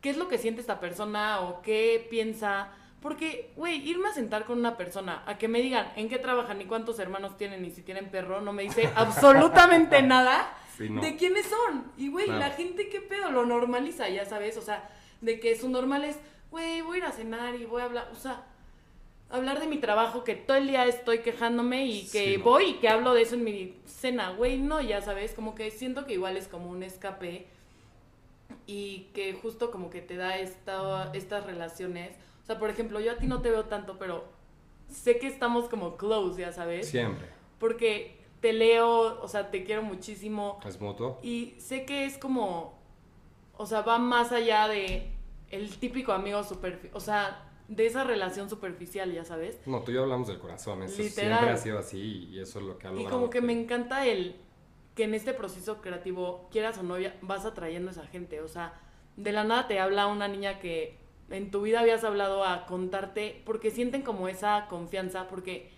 qué 0.00 0.10
es 0.10 0.16
lo 0.16 0.28
que 0.28 0.38
siente 0.38 0.60
esta 0.60 0.80
persona 0.80 1.40
o 1.40 1.62
qué 1.62 2.06
piensa. 2.10 2.70
Porque, 3.02 3.50
güey, 3.56 3.86
irme 3.88 4.08
a 4.08 4.12
sentar 4.12 4.44
con 4.44 4.60
una 4.60 4.76
persona, 4.76 5.24
a 5.26 5.36
que 5.36 5.48
me 5.48 5.60
digan 5.60 5.92
en 5.96 6.08
qué 6.08 6.18
trabajan 6.18 6.60
y 6.60 6.66
cuántos 6.66 7.00
hermanos 7.00 7.36
tienen 7.36 7.64
y 7.64 7.70
si 7.70 7.82
tienen 7.82 8.10
perro, 8.10 8.40
no 8.40 8.52
me 8.52 8.62
dice 8.62 8.88
absolutamente 8.94 10.00
nada 10.02 10.56
sí, 10.78 10.88
no. 10.88 11.02
de 11.02 11.16
quiénes 11.16 11.46
son. 11.46 11.90
Y, 11.98 12.08
güey, 12.08 12.26
claro. 12.26 12.40
la 12.40 12.50
gente, 12.50 12.88
¿qué 12.88 13.00
pedo? 13.00 13.32
Lo 13.32 13.44
normaliza, 13.44 14.08
ya 14.08 14.24
sabes. 14.24 14.56
O 14.56 14.62
sea, 14.62 14.88
de 15.20 15.40
que 15.40 15.56
su 15.58 15.68
normal 15.68 16.04
es, 16.04 16.16
güey, 16.52 16.80
voy 16.82 16.96
a 16.96 16.98
ir 16.98 17.04
a 17.04 17.12
cenar 17.12 17.56
y 17.56 17.66
voy 17.66 17.82
a 17.82 17.86
hablar. 17.86 18.08
O 18.12 18.16
sea, 18.16 18.44
hablar 19.30 19.58
de 19.58 19.66
mi 19.66 19.78
trabajo, 19.78 20.22
que 20.22 20.36
todo 20.36 20.56
el 20.56 20.68
día 20.68 20.86
estoy 20.86 21.18
quejándome 21.18 21.86
y 21.86 22.02
que 22.02 22.34
sí, 22.34 22.38
no. 22.38 22.44
voy 22.44 22.64
y 22.66 22.74
que 22.74 22.88
hablo 22.88 23.14
de 23.14 23.22
eso 23.22 23.34
en 23.34 23.42
mi 23.42 23.74
cena. 23.84 24.30
Güey, 24.30 24.58
no, 24.58 24.80
ya 24.80 25.02
sabes. 25.02 25.32
Como 25.32 25.56
que 25.56 25.72
siento 25.72 26.06
que 26.06 26.12
igual 26.12 26.36
es 26.36 26.46
como 26.46 26.70
un 26.70 26.84
escape 26.84 27.48
y 28.68 29.08
que 29.12 29.32
justo 29.32 29.72
como 29.72 29.90
que 29.90 30.02
te 30.02 30.16
da 30.16 30.38
esta, 30.38 31.10
estas 31.14 31.44
relaciones. 31.46 32.12
Sea, 32.52 32.58
por 32.58 32.70
ejemplo, 32.70 33.00
yo 33.00 33.12
a 33.12 33.16
ti 33.16 33.26
no 33.26 33.40
te 33.40 33.50
veo 33.50 33.64
tanto, 33.64 33.98
pero 33.98 34.24
sé 34.88 35.18
que 35.18 35.26
estamos 35.26 35.68
como 35.68 35.96
close, 35.96 36.40
ya 36.40 36.52
sabes. 36.52 36.88
Siempre. 36.88 37.26
Porque 37.58 38.18
te 38.40 38.52
leo, 38.52 39.22
o 39.22 39.28
sea, 39.28 39.50
te 39.50 39.64
quiero 39.64 39.82
muchísimo. 39.82 40.60
Es 40.66 40.80
mutuo. 40.80 41.18
Y 41.22 41.54
sé 41.58 41.84
que 41.86 42.04
es 42.04 42.18
como, 42.18 42.78
o 43.56 43.66
sea, 43.66 43.82
va 43.82 43.98
más 43.98 44.32
allá 44.32 44.68
de 44.68 45.10
el 45.50 45.78
típico 45.78 46.12
amigo 46.12 46.42
superficial, 46.44 46.90
o 46.94 47.00
sea, 47.00 47.48
de 47.68 47.86
esa 47.86 48.04
relación 48.04 48.50
superficial, 48.50 49.12
ya 49.12 49.24
sabes. 49.24 49.58
No, 49.66 49.80
tú 49.80 49.92
y 49.92 49.94
yo 49.94 50.02
hablamos 50.02 50.28
del 50.28 50.38
corazón, 50.38 50.82
eso 50.82 51.00
Literal. 51.00 51.38
siempre 51.38 51.50
ha 51.50 51.56
sido 51.56 51.78
así 51.78 52.28
y 52.30 52.40
eso 52.40 52.58
es 52.58 52.64
lo 52.66 52.78
que 52.78 52.86
ha 52.86 52.90
logrado. 52.90 53.08
Y 53.08 53.10
como 53.10 53.30
que 53.30 53.40
me 53.40 53.52
encanta 53.52 54.06
el 54.06 54.36
que 54.94 55.04
en 55.04 55.14
este 55.14 55.32
proceso 55.32 55.80
creativo, 55.80 56.48
quieras 56.50 56.76
o 56.78 56.82
no, 56.82 56.96
vas 57.22 57.46
atrayendo 57.46 57.88
a 57.88 57.92
esa 57.92 58.06
gente, 58.06 58.40
o 58.40 58.48
sea, 58.48 58.78
de 59.16 59.32
la 59.32 59.44
nada 59.44 59.68
te 59.68 59.78
habla 59.78 60.06
una 60.06 60.28
niña 60.28 60.58
que 60.58 60.98
en 61.32 61.50
tu 61.50 61.62
vida 61.62 61.80
habías 61.80 62.04
hablado 62.04 62.44
a 62.44 62.66
contarte, 62.66 63.42
porque 63.44 63.70
sienten 63.70 64.02
como 64.02 64.28
esa 64.28 64.66
confianza, 64.68 65.28
porque, 65.28 65.70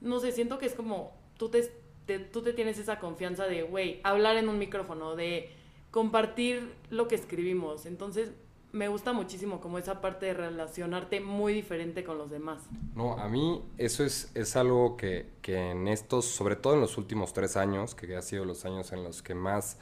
no 0.00 0.18
sé, 0.20 0.32
siento 0.32 0.58
que 0.58 0.66
es 0.66 0.74
como, 0.74 1.12
tú 1.36 1.48
te 1.50 1.70
tú 2.16 2.42
te 2.42 2.52
tienes 2.52 2.78
esa 2.78 2.98
confianza 2.98 3.46
de, 3.46 3.62
güey, 3.62 4.00
hablar 4.02 4.36
en 4.36 4.48
un 4.48 4.58
micrófono, 4.58 5.14
de 5.14 5.50
compartir 5.90 6.74
lo 6.90 7.08
que 7.08 7.14
escribimos. 7.14 7.86
Entonces, 7.86 8.32
me 8.72 8.88
gusta 8.88 9.12
muchísimo 9.12 9.60
como 9.60 9.78
esa 9.78 10.00
parte 10.00 10.26
de 10.26 10.34
relacionarte 10.34 11.20
muy 11.20 11.52
diferente 11.52 12.04
con 12.04 12.18
los 12.18 12.30
demás. 12.30 12.62
No, 12.94 13.18
a 13.18 13.28
mí 13.28 13.62
eso 13.78 14.04
es, 14.04 14.30
es 14.34 14.56
algo 14.56 14.96
que, 14.96 15.30
que 15.42 15.70
en 15.70 15.88
estos, 15.88 16.26
sobre 16.26 16.56
todo 16.56 16.74
en 16.74 16.80
los 16.80 16.98
últimos 16.98 17.32
tres 17.32 17.56
años, 17.56 17.94
que 17.94 18.14
ha 18.16 18.22
sido 18.22 18.44
los 18.44 18.64
años 18.64 18.92
en 18.92 19.04
los 19.04 19.22
que 19.22 19.34
más 19.34 19.78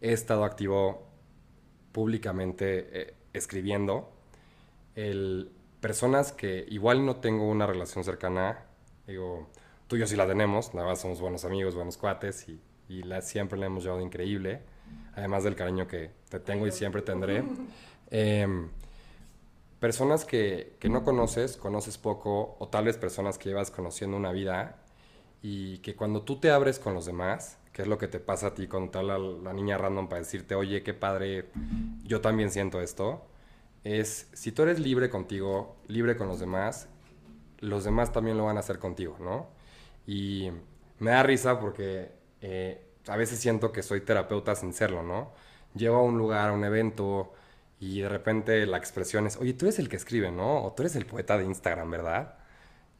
he 0.00 0.12
estado 0.12 0.44
activo 0.44 1.06
públicamente 1.92 2.88
eh, 2.92 3.14
escribiendo, 3.32 4.10
el, 4.98 5.52
personas 5.80 6.32
que 6.32 6.66
igual 6.68 7.06
no 7.06 7.16
tengo 7.16 7.48
una 7.48 7.66
relación 7.66 8.02
cercana, 8.02 8.64
digo, 9.06 9.48
tú 9.86 9.96
y 9.96 10.00
yo 10.00 10.06
sí 10.06 10.16
la 10.16 10.26
tenemos, 10.26 10.74
nada 10.74 10.88
más 10.88 11.00
somos 11.00 11.20
buenos 11.20 11.44
amigos, 11.44 11.74
buenos 11.74 11.96
cuates 11.96 12.48
y, 12.48 12.60
y 12.88 13.02
la, 13.02 13.22
siempre 13.22 13.58
la 13.58 13.66
hemos 13.66 13.84
llevado 13.84 14.02
increíble, 14.02 14.62
además 15.14 15.44
del 15.44 15.54
cariño 15.54 15.86
que 15.86 16.10
te 16.28 16.40
tengo 16.40 16.66
y 16.66 16.72
siempre 16.72 17.02
tendré. 17.02 17.44
Eh, 18.10 18.48
personas 19.80 20.24
que, 20.24 20.78
que, 20.80 20.88
no 20.88 21.04
conoces, 21.04 21.58
conoces 21.58 21.98
poco, 21.98 22.56
o 22.58 22.68
tal 22.68 22.86
vez 22.86 22.96
personas 22.96 23.36
que 23.36 23.50
llevas 23.50 23.70
conociendo 23.70 24.16
una 24.16 24.32
vida 24.32 24.82
y 25.42 25.80
que 25.80 25.94
cuando 25.94 26.22
tú 26.22 26.40
te 26.40 26.50
abres 26.50 26.78
con 26.78 26.94
los 26.94 27.04
demás, 27.04 27.58
que 27.70 27.82
es 27.82 27.88
lo 27.88 27.98
que 27.98 28.08
te 28.08 28.18
pasa 28.18 28.46
a 28.46 28.54
ti 28.54 28.66
con 28.66 28.90
tal 28.90 29.08
la, 29.08 29.18
la 29.18 29.52
niña 29.52 29.76
random 29.76 30.08
para 30.08 30.22
decirte, 30.22 30.54
oye, 30.54 30.82
qué 30.82 30.94
padre, 30.94 31.50
yo 32.02 32.22
también 32.22 32.50
siento 32.50 32.80
esto, 32.80 33.28
es 33.84 34.28
si 34.32 34.52
tú 34.52 34.62
eres 34.62 34.78
libre 34.80 35.10
contigo, 35.10 35.76
libre 35.88 36.16
con 36.16 36.28
los 36.28 36.40
demás, 36.40 36.88
los 37.60 37.84
demás 37.84 38.12
también 38.12 38.36
lo 38.36 38.44
van 38.44 38.56
a 38.56 38.60
hacer 38.60 38.78
contigo, 38.78 39.16
¿no? 39.20 39.48
Y 40.06 40.50
me 40.98 41.12
da 41.12 41.22
risa 41.22 41.60
porque 41.60 42.10
eh, 42.40 42.84
a 43.06 43.16
veces 43.16 43.38
siento 43.38 43.72
que 43.72 43.82
soy 43.82 44.00
terapeuta 44.02 44.54
sin 44.54 44.72
serlo, 44.72 45.02
¿no? 45.02 45.32
Llego 45.74 45.96
a 45.96 46.02
un 46.02 46.18
lugar, 46.18 46.50
a 46.50 46.52
un 46.52 46.64
evento, 46.64 47.32
y 47.80 48.00
de 48.00 48.08
repente 48.08 48.66
la 48.66 48.78
expresión 48.78 49.26
es, 49.26 49.36
oye, 49.36 49.54
tú 49.54 49.66
eres 49.66 49.78
el 49.78 49.88
que 49.88 49.96
escribe, 49.96 50.30
¿no? 50.32 50.64
O 50.64 50.72
tú 50.72 50.82
eres 50.82 50.96
el 50.96 51.06
poeta 51.06 51.38
de 51.38 51.44
Instagram, 51.44 51.90
¿verdad? 51.90 52.34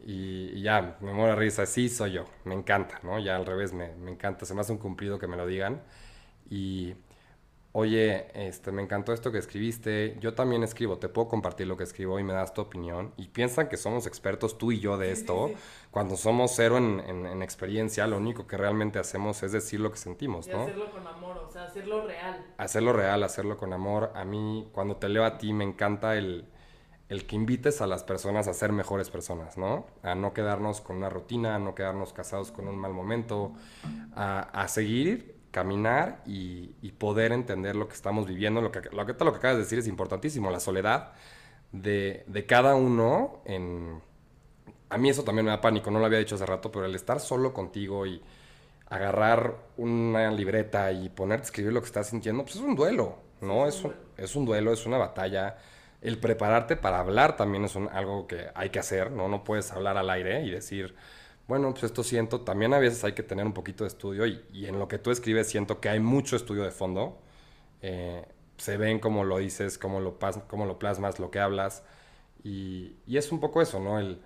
Y, 0.00 0.62
ya, 0.62 0.96
me 1.00 1.12
muero 1.12 1.32
de 1.34 1.36
risa, 1.40 1.66
sí, 1.66 1.88
soy 1.88 2.12
yo, 2.12 2.24
me 2.44 2.54
encanta, 2.54 3.00
¿no? 3.02 3.18
Ya 3.18 3.36
al 3.36 3.46
revés, 3.46 3.72
me, 3.72 3.94
me 3.96 4.10
encanta, 4.12 4.46
se 4.46 4.54
me 4.54 4.60
hace 4.60 4.72
un 4.72 4.78
cumplido 4.78 5.18
que 5.18 5.26
me 5.26 5.36
lo 5.36 5.46
digan. 5.46 5.82
Y, 6.50 6.94
oye, 7.78 8.26
este, 8.34 8.72
me 8.72 8.82
encantó 8.82 9.12
esto 9.12 9.30
que 9.30 9.38
escribiste, 9.38 10.16
yo 10.20 10.34
también 10.34 10.62
escribo, 10.62 10.98
te 10.98 11.08
puedo 11.08 11.28
compartir 11.28 11.66
lo 11.66 11.76
que 11.76 11.84
escribo 11.84 12.18
y 12.18 12.24
me 12.24 12.32
das 12.32 12.52
tu 12.54 12.60
opinión. 12.60 13.12
Y 13.16 13.28
piensan 13.28 13.68
que 13.68 13.76
somos 13.76 14.06
expertos 14.06 14.58
tú 14.58 14.72
y 14.72 14.80
yo 14.80 14.98
de 14.98 15.12
esto, 15.12 15.52
cuando 15.90 16.16
somos 16.16 16.52
cero 16.56 16.76
en, 16.78 17.00
en- 17.00 17.26
en 17.26 17.42
experiencia, 17.42 18.06
lo 18.06 18.16
único 18.16 18.46
que 18.46 18.56
realmente 18.56 18.98
hacemos 18.98 19.42
es 19.42 19.52
decir 19.52 19.80
lo 19.80 19.90
que 19.90 19.98
sentimos, 19.98 20.48
Y 20.48 20.50
¿no? 20.52 20.62
hacerlo 20.62 20.90
con 20.90 21.06
amor, 21.06 21.38
o 21.38 21.50
sea, 21.50 21.64
hacerlo 21.64 22.06
real. 22.06 22.44
hacerlo 22.58 22.92
real, 22.92 23.22
hacerlo 23.22 23.56
con 23.56 23.72
amor. 23.72 24.12
A 24.14 24.24
mí, 24.24 24.68
cuando 24.72 24.96
te 24.96 25.08
leo 25.08 25.24
a 25.24 25.38
ti, 25.38 25.52
me 25.52 25.64
encanta 25.64 26.16
el, 26.16 26.46
el 27.08 27.26
que 27.26 27.36
invites 27.36 27.80
a 27.80 27.86
las 27.86 28.02
personas 28.04 28.48
a 28.48 28.54
ser 28.54 28.72
mejores 28.72 29.08
personas, 29.10 29.56
¿no? 29.56 29.86
A 30.02 30.14
no 30.14 30.32
quedarnos 30.34 30.80
con 30.80 30.96
una 30.96 31.08
rutina, 31.08 31.54
a 31.54 31.58
no 31.58 31.74
quedarnos 31.74 32.12
casados 32.12 32.50
con 32.52 32.68
un 32.68 32.76
mal 32.76 32.92
momento, 32.92 33.52
a, 34.14 34.40
a 34.40 34.68
seguir, 34.68 35.37
caminar 35.58 36.22
y, 36.26 36.74
y 36.82 36.92
poder 36.92 37.32
entender 37.32 37.74
lo 37.76 37.88
que 37.88 37.94
estamos 37.94 38.26
viviendo. 38.26 38.60
Lo 38.62 38.70
que, 38.72 38.80
lo 38.92 39.06
que, 39.06 39.12
lo 39.24 39.32
que 39.32 39.38
acabas 39.38 39.56
de 39.58 39.64
decir 39.64 39.78
es 39.80 39.88
importantísimo, 39.88 40.50
la 40.50 40.60
soledad 40.60 41.12
de, 41.72 42.24
de 42.28 42.46
cada 42.46 42.74
uno 42.76 43.42
en... 43.46 44.02
A 44.90 44.96
mí 44.98 45.10
eso 45.10 45.22
también 45.24 45.44
me 45.46 45.50
da 45.50 45.60
pánico, 45.60 45.90
no 45.90 45.98
lo 45.98 46.06
había 46.06 46.18
dicho 46.18 46.34
hace 46.36 46.46
rato, 46.46 46.72
pero 46.72 46.86
el 46.86 46.94
estar 46.94 47.20
solo 47.20 47.52
contigo 47.52 48.06
y 48.06 48.22
agarrar 48.88 49.56
una 49.76 50.30
libreta 50.32 50.92
y 50.92 51.08
ponerte 51.10 51.42
a 51.42 51.46
escribir 51.46 51.72
lo 51.72 51.80
que 51.80 51.86
estás 51.86 52.08
sintiendo, 52.08 52.44
pues 52.44 52.56
es 52.56 52.62
un 52.62 52.76
duelo, 52.76 53.18
¿no? 53.42 53.66
es 53.68 53.76
es, 53.76 53.84
un 53.84 53.94
es 54.16 54.36
un 54.36 54.46
duelo, 54.46 54.72
es 54.72 54.86
una 54.86 54.98
batalla. 54.98 55.58
El 56.02 56.18
prepararte 56.18 56.76
para 56.76 57.00
hablar 57.00 57.36
también 57.36 57.64
es 57.64 57.76
un- 57.76 57.88
algo 57.90 58.26
que 58.28 58.46
hay 58.54 58.70
que 58.70 58.78
hacer, 58.80 59.10
¿no? 59.12 59.28
No 59.28 59.44
puedes 59.44 59.72
hablar 59.72 59.98
al 59.98 60.10
aire 60.10 60.42
y 60.44 60.50
decir, 60.50 60.94
bueno, 61.48 61.72
pues 61.72 61.84
esto 61.84 62.04
siento. 62.04 62.42
También 62.42 62.74
a 62.74 62.78
veces 62.78 63.02
hay 63.04 63.12
que 63.14 63.22
tener 63.24 63.44
un 63.46 63.52
poquito 63.52 63.84
de 63.84 63.88
estudio 63.88 64.26
y, 64.26 64.66
en 64.66 64.78
lo 64.78 64.86
que 64.88 64.98
tú 64.98 65.10
escribes 65.10 65.48
siento 65.48 65.80
que 65.80 65.88
hay 65.88 66.00
mucho 66.00 66.36
estudio 66.36 66.62
de 66.62 66.70
fondo. 66.70 67.18
Eh, 67.82 68.24
se 68.58 68.76
ven 68.76 69.00
cómo 69.00 69.24
lo 69.24 69.38
dices, 69.38 69.78
cómo 69.78 70.00
lo, 70.00 70.18
plasmas, 70.18 71.18
lo 71.18 71.30
que 71.30 71.40
hablas. 71.40 71.82
Y, 72.44 72.96
es 73.08 73.32
un 73.32 73.40
poco 73.40 73.62
eso, 73.62 73.80
¿no? 73.80 73.98
El, 73.98 74.20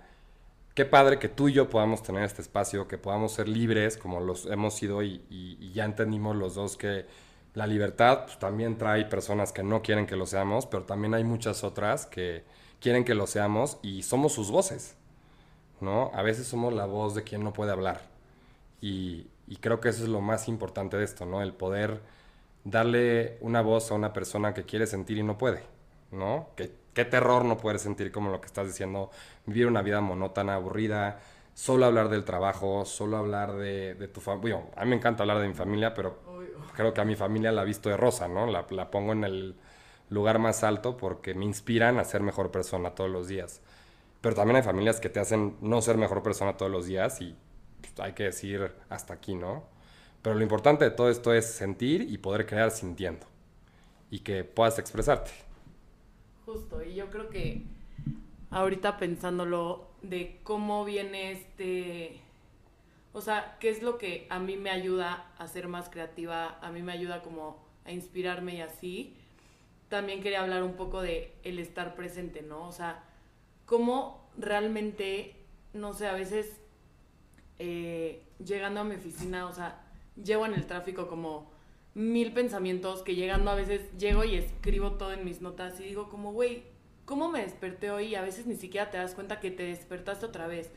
qué 0.75 0.85
padre 0.85 1.19
que 1.19 1.29
tú 1.29 1.49
y 1.49 1.53
yo 1.53 1.69
podamos 1.69 2.03
tener 2.03 2.23
este 2.23 2.41
espacio, 2.41 2.87
que 2.87 2.97
podamos 2.97 3.33
ser 3.33 3.47
libres 3.47 3.97
como 3.97 4.19
los 4.19 4.45
hemos 4.47 4.75
sido 4.75 5.01
y 5.03 5.71
ya 5.73 5.85
entendimos 5.85 6.35
los 6.35 6.55
dos 6.55 6.77
que 6.77 7.05
la 7.53 7.67
libertad 7.67 8.25
pues, 8.25 8.39
también 8.39 8.77
trae 8.77 9.05
personas 9.05 9.51
que 9.51 9.63
no 9.63 9.81
quieren 9.81 10.05
que 10.05 10.15
lo 10.15 10.25
seamos, 10.25 10.65
pero 10.65 10.83
también 10.83 11.13
hay 11.13 11.23
muchas 11.23 11.63
otras 11.63 12.05
que 12.05 12.43
quieren 12.79 13.05
que 13.05 13.13
lo 13.13 13.27
seamos 13.27 13.77
y 13.81 14.03
somos 14.03 14.33
sus 14.33 14.51
voces, 14.51 14.95
¿no? 15.83 16.11
A 16.13 16.23
veces 16.23 16.47
somos 16.47 16.73
la 16.73 16.85
voz 16.85 17.13
de 17.13 17.23
quien 17.23 17.43
no 17.43 17.53
puede 17.53 17.71
hablar 17.71 18.13
y, 18.81 19.27
creo 19.61 19.79
que 19.79 19.89
eso 19.89 20.03
es 20.03 20.09
lo 20.09 20.19
más 20.19 20.47
importante 20.49 20.97
de 20.97 21.05
esto, 21.05 21.25
¿no? 21.25 21.41
El 21.41 21.53
poder 21.53 22.01
darle 22.65 23.37
una 23.39 23.61
voz 23.61 23.91
a 23.91 23.93
una 23.93 24.11
persona 24.11 24.53
que 24.53 24.63
quiere 24.63 24.87
sentir 24.87 25.17
y 25.17 25.23
no 25.23 25.37
puede, 25.37 25.63
¿no? 26.11 26.49
¿Qué, 26.55 27.05
terror 27.05 27.45
no 27.45 27.57
poder 27.57 27.79
sentir 27.79 28.11
como 28.11 28.29
lo 28.29 28.41
que 28.41 28.47
estás 28.47 28.67
diciendo, 28.67 29.09
vivir 29.45 29.67
una 29.67 29.81
vida 29.81 30.01
monótona, 30.01 30.55
aburrida, 30.55 31.19
solo 31.53 31.85
hablar 31.85 32.09
del 32.09 32.25
trabajo, 32.25 32.83
solo 32.85 33.17
hablar 33.17 33.53
de, 33.53 34.09
tu 34.13 34.21
familia. 34.21 34.55
Bueno, 34.55 34.71
a 34.75 34.83
mí 34.83 34.89
me 34.89 34.95
encanta 34.97 35.23
hablar 35.23 35.39
de 35.39 35.47
mi 35.47 35.53
familia, 35.53 35.93
pero 35.93 36.19
creo 36.75 36.93
que 36.93 37.01
a 37.01 37.05
mi 37.05 37.15
familia 37.15 37.51
la 37.51 37.63
visto 37.63 37.89
de 37.89 37.97
rosa, 37.97 38.27
¿no? 38.27 38.47
La, 38.47 38.65
la 38.69 38.91
pongo 38.91 39.13
en 39.13 39.23
el 39.23 39.55
lugar 40.09 40.39
más 40.39 40.63
alto 40.63 40.97
porque 40.97 41.33
me 41.33 41.45
inspiran 41.45 41.99
a 41.99 42.03
ser 42.03 42.21
mejor 42.21 42.51
persona 42.51 42.91
todos 42.91 43.09
los 43.09 43.27
días. 43.27 43.61
Pero 44.23 44.35
también 44.35 44.55
hay 44.55 44.63
familias 44.63 45.01
que 45.01 45.09
te 45.09 45.19
hacen 45.19 45.57
no 45.59 45.81
ser 45.81 45.97
mejor 45.97 46.23
persona 46.23 46.55
todos 46.55 46.71
los 46.71 46.85
días 46.85 47.19
y 47.19 47.35
pues, 47.81 47.99
hay 47.99 48.13
que 48.13 48.23
decir 48.23 48.71
hasta 48.87 49.13
aquí, 49.13 49.35
¿no? 49.35 49.65
Pero 50.21 50.35
lo 50.35 50.41
importante 50.41 50.85
de 50.85 50.91
todo 50.91 51.09
esto 51.09 51.33
es 51.33 51.45
sentir 51.45 52.03
y 52.09 52.17
poder 52.19 52.45
crear 52.45 52.71
sintiendo 52.71 53.27
y 54.09 54.19
que 54.19 54.45
puedas 54.45 54.79
expresarte. 54.79 55.31
Justo, 56.45 56.81
y 56.81 56.95
yo 56.95 57.09
creo 57.09 57.29
que 57.29 57.63
ahorita 58.49 58.95
pensándolo 58.97 59.89
de 60.01 60.39
cómo 60.43 60.85
viene 60.85 61.33
este, 61.33 62.21
o 63.11 63.19
sea, 63.19 63.57
qué 63.59 63.67
es 63.67 63.83
lo 63.83 63.97
que 63.97 64.25
a 64.29 64.39
mí 64.39 64.55
me 64.55 64.69
ayuda 64.69 65.33
a 65.37 65.49
ser 65.49 65.67
más 65.67 65.89
creativa, 65.89 66.59
a 66.61 66.71
mí 66.71 66.81
me 66.81 66.93
ayuda 66.93 67.23
como 67.23 67.61
a 67.83 67.91
inspirarme 67.91 68.55
y 68.55 68.61
así. 68.61 69.17
También 69.89 70.23
quería 70.23 70.43
hablar 70.43 70.63
un 70.63 70.75
poco 70.75 71.01
de 71.01 71.33
el 71.43 71.59
estar 71.59 71.93
presente, 71.93 72.41
¿no? 72.41 72.65
O 72.65 72.71
sea, 72.71 73.03
cómo 73.65 74.29
realmente, 74.37 75.35
no 75.73 75.93
sé, 75.93 76.07
a 76.07 76.13
veces 76.13 76.59
eh, 77.59 78.23
llegando 78.43 78.81
a 78.81 78.83
mi 78.83 78.95
oficina, 78.95 79.47
o 79.47 79.53
sea, 79.53 79.81
llevo 80.21 80.45
en 80.45 80.53
el 80.53 80.65
tráfico 80.65 81.07
como 81.07 81.51
mil 81.95 82.33
pensamientos 82.33 83.03
que 83.03 83.15
llegando 83.15 83.51
a 83.51 83.55
veces 83.55 83.95
llego 83.97 84.23
y 84.23 84.35
escribo 84.35 84.93
todo 84.93 85.13
en 85.13 85.25
mis 85.25 85.41
notas 85.41 85.79
y 85.79 85.83
digo 85.83 86.09
como, 86.09 86.33
güey, 86.33 86.63
¿cómo 87.05 87.29
me 87.29 87.41
desperté 87.41 87.91
hoy? 87.91 88.07
Y 88.07 88.15
a 88.15 88.21
veces 88.21 88.47
ni 88.47 88.55
siquiera 88.55 88.89
te 88.89 88.97
das 88.97 89.13
cuenta 89.13 89.39
que 89.39 89.51
te 89.51 89.63
despertaste 89.63 90.25
otra 90.25 90.47
vez, 90.47 90.71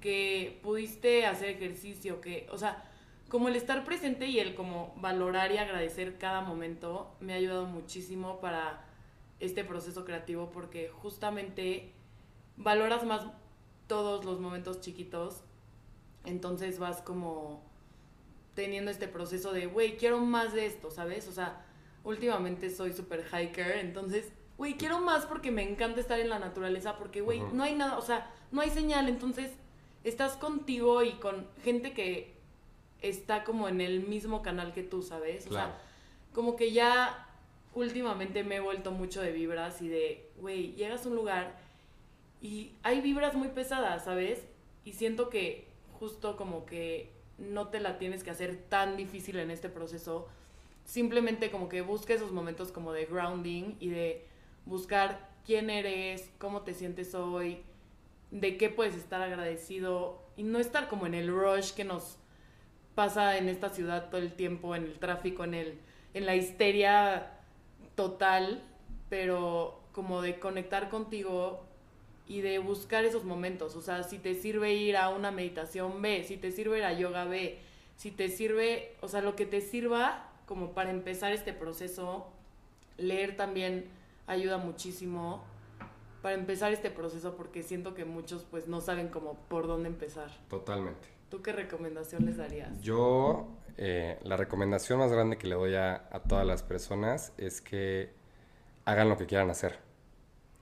que 0.00 0.60
pudiste 0.62 1.26
hacer 1.26 1.50
ejercicio, 1.50 2.20
que, 2.20 2.46
o 2.52 2.58
sea, 2.58 2.84
como 3.28 3.48
el 3.48 3.56
estar 3.56 3.84
presente 3.84 4.26
y 4.26 4.40
el 4.40 4.54
como 4.54 4.94
valorar 4.96 5.52
y 5.52 5.58
agradecer 5.58 6.18
cada 6.18 6.40
momento 6.40 7.14
me 7.20 7.32
ha 7.32 7.36
ayudado 7.36 7.66
muchísimo 7.66 8.40
para 8.40 8.84
este 9.38 9.64
proceso 9.64 10.04
creativo 10.04 10.50
porque 10.50 10.88
justamente 10.88 11.92
valoras 12.62 13.04
más 13.04 13.26
todos 13.86 14.24
los 14.24 14.40
momentos 14.40 14.80
chiquitos, 14.80 15.42
entonces 16.24 16.78
vas 16.78 17.02
como 17.02 17.62
teniendo 18.54 18.90
este 18.90 19.08
proceso 19.08 19.52
de, 19.52 19.66
güey, 19.66 19.96
quiero 19.96 20.20
más 20.20 20.52
de 20.52 20.66
esto, 20.66 20.90
¿sabes? 20.90 21.28
O 21.28 21.32
sea, 21.32 21.64
últimamente 22.04 22.70
soy 22.70 22.92
super 22.92 23.24
hiker, 23.24 23.78
entonces, 23.78 24.32
güey, 24.58 24.74
quiero 24.74 25.00
más 25.00 25.26
porque 25.26 25.50
me 25.50 25.68
encanta 25.68 26.00
estar 26.00 26.20
en 26.20 26.28
la 26.28 26.38
naturaleza, 26.38 26.96
porque, 26.98 27.20
güey, 27.20 27.40
no 27.52 27.62
hay 27.62 27.74
nada, 27.74 27.98
o 27.98 28.02
sea, 28.02 28.30
no 28.52 28.60
hay 28.60 28.70
señal, 28.70 29.08
entonces 29.08 29.52
estás 30.04 30.36
contigo 30.36 31.02
y 31.02 31.12
con 31.12 31.46
gente 31.62 31.92
que 31.92 32.36
está 33.00 33.44
como 33.44 33.68
en 33.68 33.80
el 33.80 34.06
mismo 34.06 34.42
canal 34.42 34.72
que 34.72 34.82
tú, 34.82 35.02
¿sabes? 35.02 35.46
O 35.46 35.52
sea, 35.52 35.78
como 36.34 36.56
que 36.56 36.72
ya 36.72 37.26
últimamente 37.74 38.44
me 38.44 38.56
he 38.56 38.60
vuelto 38.60 38.90
mucho 38.90 39.22
de 39.22 39.32
vibras 39.32 39.80
y 39.80 39.88
de, 39.88 40.30
güey, 40.38 40.74
llegas 40.74 41.06
a 41.06 41.08
un 41.08 41.16
lugar 41.16 41.69
y 42.40 42.72
hay 42.82 43.00
vibras 43.00 43.34
muy 43.34 43.48
pesadas, 43.48 44.04
¿sabes? 44.04 44.46
Y 44.84 44.92
siento 44.92 45.28
que 45.28 45.68
justo 45.98 46.36
como 46.36 46.64
que 46.66 47.12
no 47.38 47.68
te 47.68 47.80
la 47.80 47.98
tienes 47.98 48.24
que 48.24 48.30
hacer 48.30 48.56
tan 48.68 48.96
difícil 48.96 49.38
en 49.38 49.50
este 49.50 49.68
proceso. 49.68 50.28
Simplemente 50.84 51.50
como 51.50 51.68
que 51.68 51.82
busca 51.82 52.14
esos 52.14 52.32
momentos 52.32 52.72
como 52.72 52.92
de 52.92 53.06
grounding 53.06 53.76
y 53.80 53.88
de 53.88 54.26
buscar 54.66 55.30
quién 55.44 55.70
eres, 55.70 56.30
cómo 56.38 56.62
te 56.62 56.74
sientes 56.74 57.14
hoy, 57.14 57.62
de 58.30 58.56
qué 58.56 58.70
puedes 58.70 58.94
estar 58.94 59.20
agradecido 59.22 60.22
y 60.36 60.42
no 60.42 60.58
estar 60.58 60.88
como 60.88 61.06
en 61.06 61.14
el 61.14 61.28
rush 61.28 61.72
que 61.72 61.84
nos 61.84 62.16
pasa 62.94 63.38
en 63.38 63.48
esta 63.48 63.68
ciudad 63.68 64.10
todo 64.10 64.20
el 64.20 64.32
tiempo, 64.32 64.74
en 64.74 64.84
el 64.84 64.98
tráfico, 64.98 65.44
en 65.44 65.54
el 65.54 65.78
en 66.14 66.26
la 66.26 66.34
histeria 66.34 67.30
total, 67.94 68.62
pero 69.08 69.80
como 69.92 70.22
de 70.22 70.38
conectar 70.38 70.88
contigo 70.88 71.64
y 72.30 72.42
de 72.42 72.60
buscar 72.60 73.04
esos 73.04 73.24
momentos. 73.24 73.74
O 73.74 73.82
sea, 73.82 74.04
si 74.04 74.20
te 74.20 74.36
sirve 74.36 74.72
ir 74.72 74.96
a 74.96 75.08
una 75.08 75.32
meditación, 75.32 76.00
ve. 76.00 76.22
Si 76.22 76.36
te 76.36 76.52
sirve 76.52 76.78
ir 76.78 76.84
a 76.84 76.92
yoga, 76.92 77.24
ve. 77.24 77.58
Si 77.96 78.12
te 78.12 78.28
sirve, 78.28 78.94
o 79.00 79.08
sea, 79.08 79.20
lo 79.20 79.34
que 79.34 79.46
te 79.46 79.60
sirva 79.60 80.30
como 80.46 80.70
para 80.70 80.90
empezar 80.90 81.32
este 81.32 81.52
proceso, 81.52 82.28
leer 82.98 83.36
también 83.36 83.88
ayuda 84.28 84.58
muchísimo 84.58 85.42
para 86.22 86.36
empezar 86.36 86.72
este 86.72 86.92
proceso 86.92 87.34
porque 87.36 87.64
siento 87.64 87.94
que 87.94 88.04
muchos 88.04 88.46
pues 88.48 88.68
no 88.68 88.80
saben 88.80 89.08
como 89.08 89.34
por 89.48 89.66
dónde 89.66 89.88
empezar. 89.88 90.30
Totalmente. 90.48 91.08
¿Tú 91.30 91.42
qué 91.42 91.50
recomendación 91.50 92.26
les 92.26 92.36
darías? 92.36 92.80
Yo, 92.80 93.48
eh, 93.76 94.20
la 94.22 94.36
recomendación 94.36 95.00
más 95.00 95.10
grande 95.10 95.36
que 95.36 95.48
le 95.48 95.56
doy 95.56 95.74
a, 95.74 96.06
a 96.12 96.20
todas 96.20 96.46
las 96.46 96.62
personas 96.62 97.32
es 97.38 97.60
que 97.60 98.12
hagan 98.84 99.08
lo 99.08 99.16
que 99.16 99.26
quieran 99.26 99.50
hacer. 99.50 99.89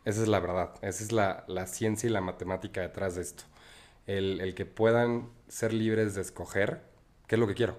Esa 0.09 0.23
es 0.23 0.29
la 0.29 0.41
verdad, 0.41 0.71
esa 0.81 1.05
es 1.05 1.13
la, 1.13 1.45
la 1.49 1.67
ciencia 1.67 2.09
y 2.09 2.11
la 2.11 2.23
matemática 2.23 2.81
detrás 2.81 3.17
de 3.17 3.21
esto. 3.21 3.45
El, 4.07 4.41
el 4.41 4.55
que 4.55 4.65
puedan 4.65 5.29
ser 5.49 5.75
libres 5.75 6.15
de 6.15 6.23
escoger 6.23 6.81
qué 7.27 7.35
es 7.35 7.39
lo 7.39 7.47
que 7.47 7.53
quiero, 7.53 7.77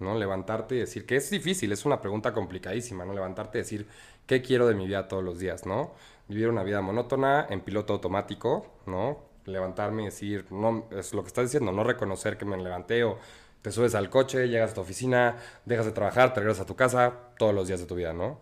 ¿no? 0.00 0.16
Levantarte 0.18 0.76
y 0.76 0.78
decir, 0.78 1.04
que 1.04 1.16
es 1.16 1.28
difícil, 1.28 1.70
es 1.70 1.84
una 1.84 2.00
pregunta 2.00 2.32
complicadísima, 2.32 3.04
¿no? 3.04 3.12
Levantarte 3.12 3.58
y 3.58 3.60
decir, 3.60 3.86
¿qué 4.26 4.40
quiero 4.40 4.66
de 4.66 4.74
mi 4.74 4.86
vida 4.86 5.08
todos 5.08 5.22
los 5.22 5.40
días, 5.40 5.66
¿no? 5.66 5.92
Vivir 6.26 6.48
una 6.48 6.62
vida 6.62 6.80
monótona, 6.80 7.46
en 7.50 7.60
piloto 7.60 7.92
automático, 7.92 8.72
¿no? 8.86 9.18
Levantarme 9.44 10.04
y 10.04 10.06
decir, 10.06 10.46
no, 10.50 10.86
es 10.90 11.12
lo 11.12 11.20
que 11.22 11.28
estás 11.28 11.44
diciendo, 11.44 11.70
no 11.70 11.84
reconocer 11.84 12.38
que 12.38 12.46
me 12.46 12.56
levanté 12.56 13.04
o 13.04 13.18
te 13.60 13.72
subes 13.72 13.94
al 13.94 14.08
coche, 14.08 14.48
llegas 14.48 14.70
a 14.70 14.74
tu 14.74 14.80
oficina, 14.80 15.36
dejas 15.66 15.84
de 15.84 15.92
trabajar, 15.92 16.32
te 16.32 16.40
regresas 16.40 16.62
a 16.62 16.66
tu 16.66 16.76
casa 16.76 17.12
todos 17.36 17.54
los 17.54 17.68
días 17.68 17.80
de 17.80 17.84
tu 17.84 17.94
vida, 17.94 18.14
¿no? 18.14 18.40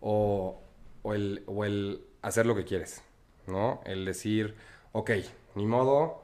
O 0.00 0.62
o 1.02 1.14
el, 1.14 1.42
o 1.46 1.64
el 1.64 2.02
hacer 2.22 2.46
lo 2.46 2.54
que 2.54 2.64
quieres, 2.64 3.02
¿no? 3.46 3.80
El 3.84 4.04
decir, 4.04 4.56
ok, 4.92 5.10
ni 5.54 5.66
modo, 5.66 6.22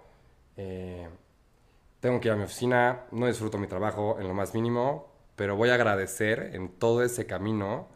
eh, 0.56 1.08
tengo 2.00 2.20
que 2.20 2.28
ir 2.28 2.32
a 2.32 2.36
mi 2.36 2.44
oficina, 2.44 3.04
no 3.12 3.26
disfruto 3.26 3.58
mi 3.58 3.66
trabajo 3.66 4.18
en 4.20 4.28
lo 4.28 4.34
más 4.34 4.54
mínimo, 4.54 5.12
pero 5.36 5.56
voy 5.56 5.70
a 5.70 5.74
agradecer 5.74 6.50
en 6.52 6.68
todo 6.68 7.02
ese 7.02 7.26
camino 7.26 7.88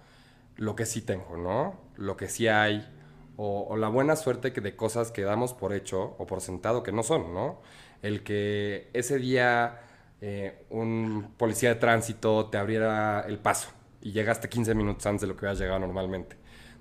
lo 0.57 0.75
que 0.77 0.87
sí 0.87 1.03
tengo, 1.03 1.37
¿no? 1.37 1.79
Lo 1.97 2.17
que 2.17 2.29
sí 2.29 2.49
hay, 2.49 2.87
o, 3.37 3.77
la 3.77 3.89
buena 3.89 4.17
suerte 4.17 4.53
que 4.53 4.61
de 4.61 4.77
cosas 4.77 5.13
que 5.13 5.23
damos 5.23 5.55
por 5.55 5.73
hecho 5.73 6.17
o 6.19 6.27
por 6.27 6.41
sentado 6.41 6.83
que 6.83 6.93
no 6.93 7.03
son, 7.03 7.33
¿no? 7.33 7.61
El 8.03 8.23
que 8.25 8.91
ese 8.93 9.19
día 9.19 9.81
eh, 10.21 10.65
un 10.71 11.35
policía 11.37 11.71
de 11.71 11.77
tránsito 11.77 12.47
te 12.51 12.59
abriera 12.59 13.25
el 13.27 13.39
paso 13.39 13.71
y 14.03 14.13
llegaste 14.13 14.49
15 14.49 14.75
minutos 14.75 15.07
antes 15.07 15.23
de 15.23 15.27
lo 15.29 15.37
que 15.37 15.41
hubieras 15.45 15.61
llegado 15.61 15.81
normalmente. 15.81 16.37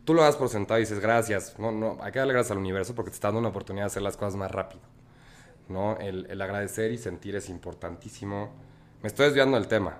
Tú 0.07 0.13
lo 0.13 0.21
das 0.21 0.37
por 0.37 0.47
sentado 0.47 0.77
y 0.79 0.83
dices 0.83 1.01
gracias. 1.01 1.59
No, 1.59 1.69
no, 1.69 1.97
hay 2.01 2.13
que 2.13 2.19
darle 2.19 2.33
gracias 2.33 2.51
al 2.51 2.59
universo 2.59 2.95
porque 2.95 3.11
te 3.11 3.15
está 3.15 3.27
dando 3.27 3.41
una 3.41 3.49
oportunidad 3.49 3.83
de 3.83 3.87
hacer 3.87 4.01
las 4.01 4.15
cosas 4.15 4.37
más 4.37 4.49
rápido. 4.49 4.79
¿no? 5.67 5.97
El, 5.97 6.27
el 6.29 6.41
agradecer 6.41 6.93
y 6.93 6.97
sentir 6.97 7.35
es 7.35 7.49
importantísimo. 7.49 8.53
Me 9.01 9.07
estoy 9.07 9.25
desviando 9.25 9.57
del 9.59 9.67
tema. 9.67 9.97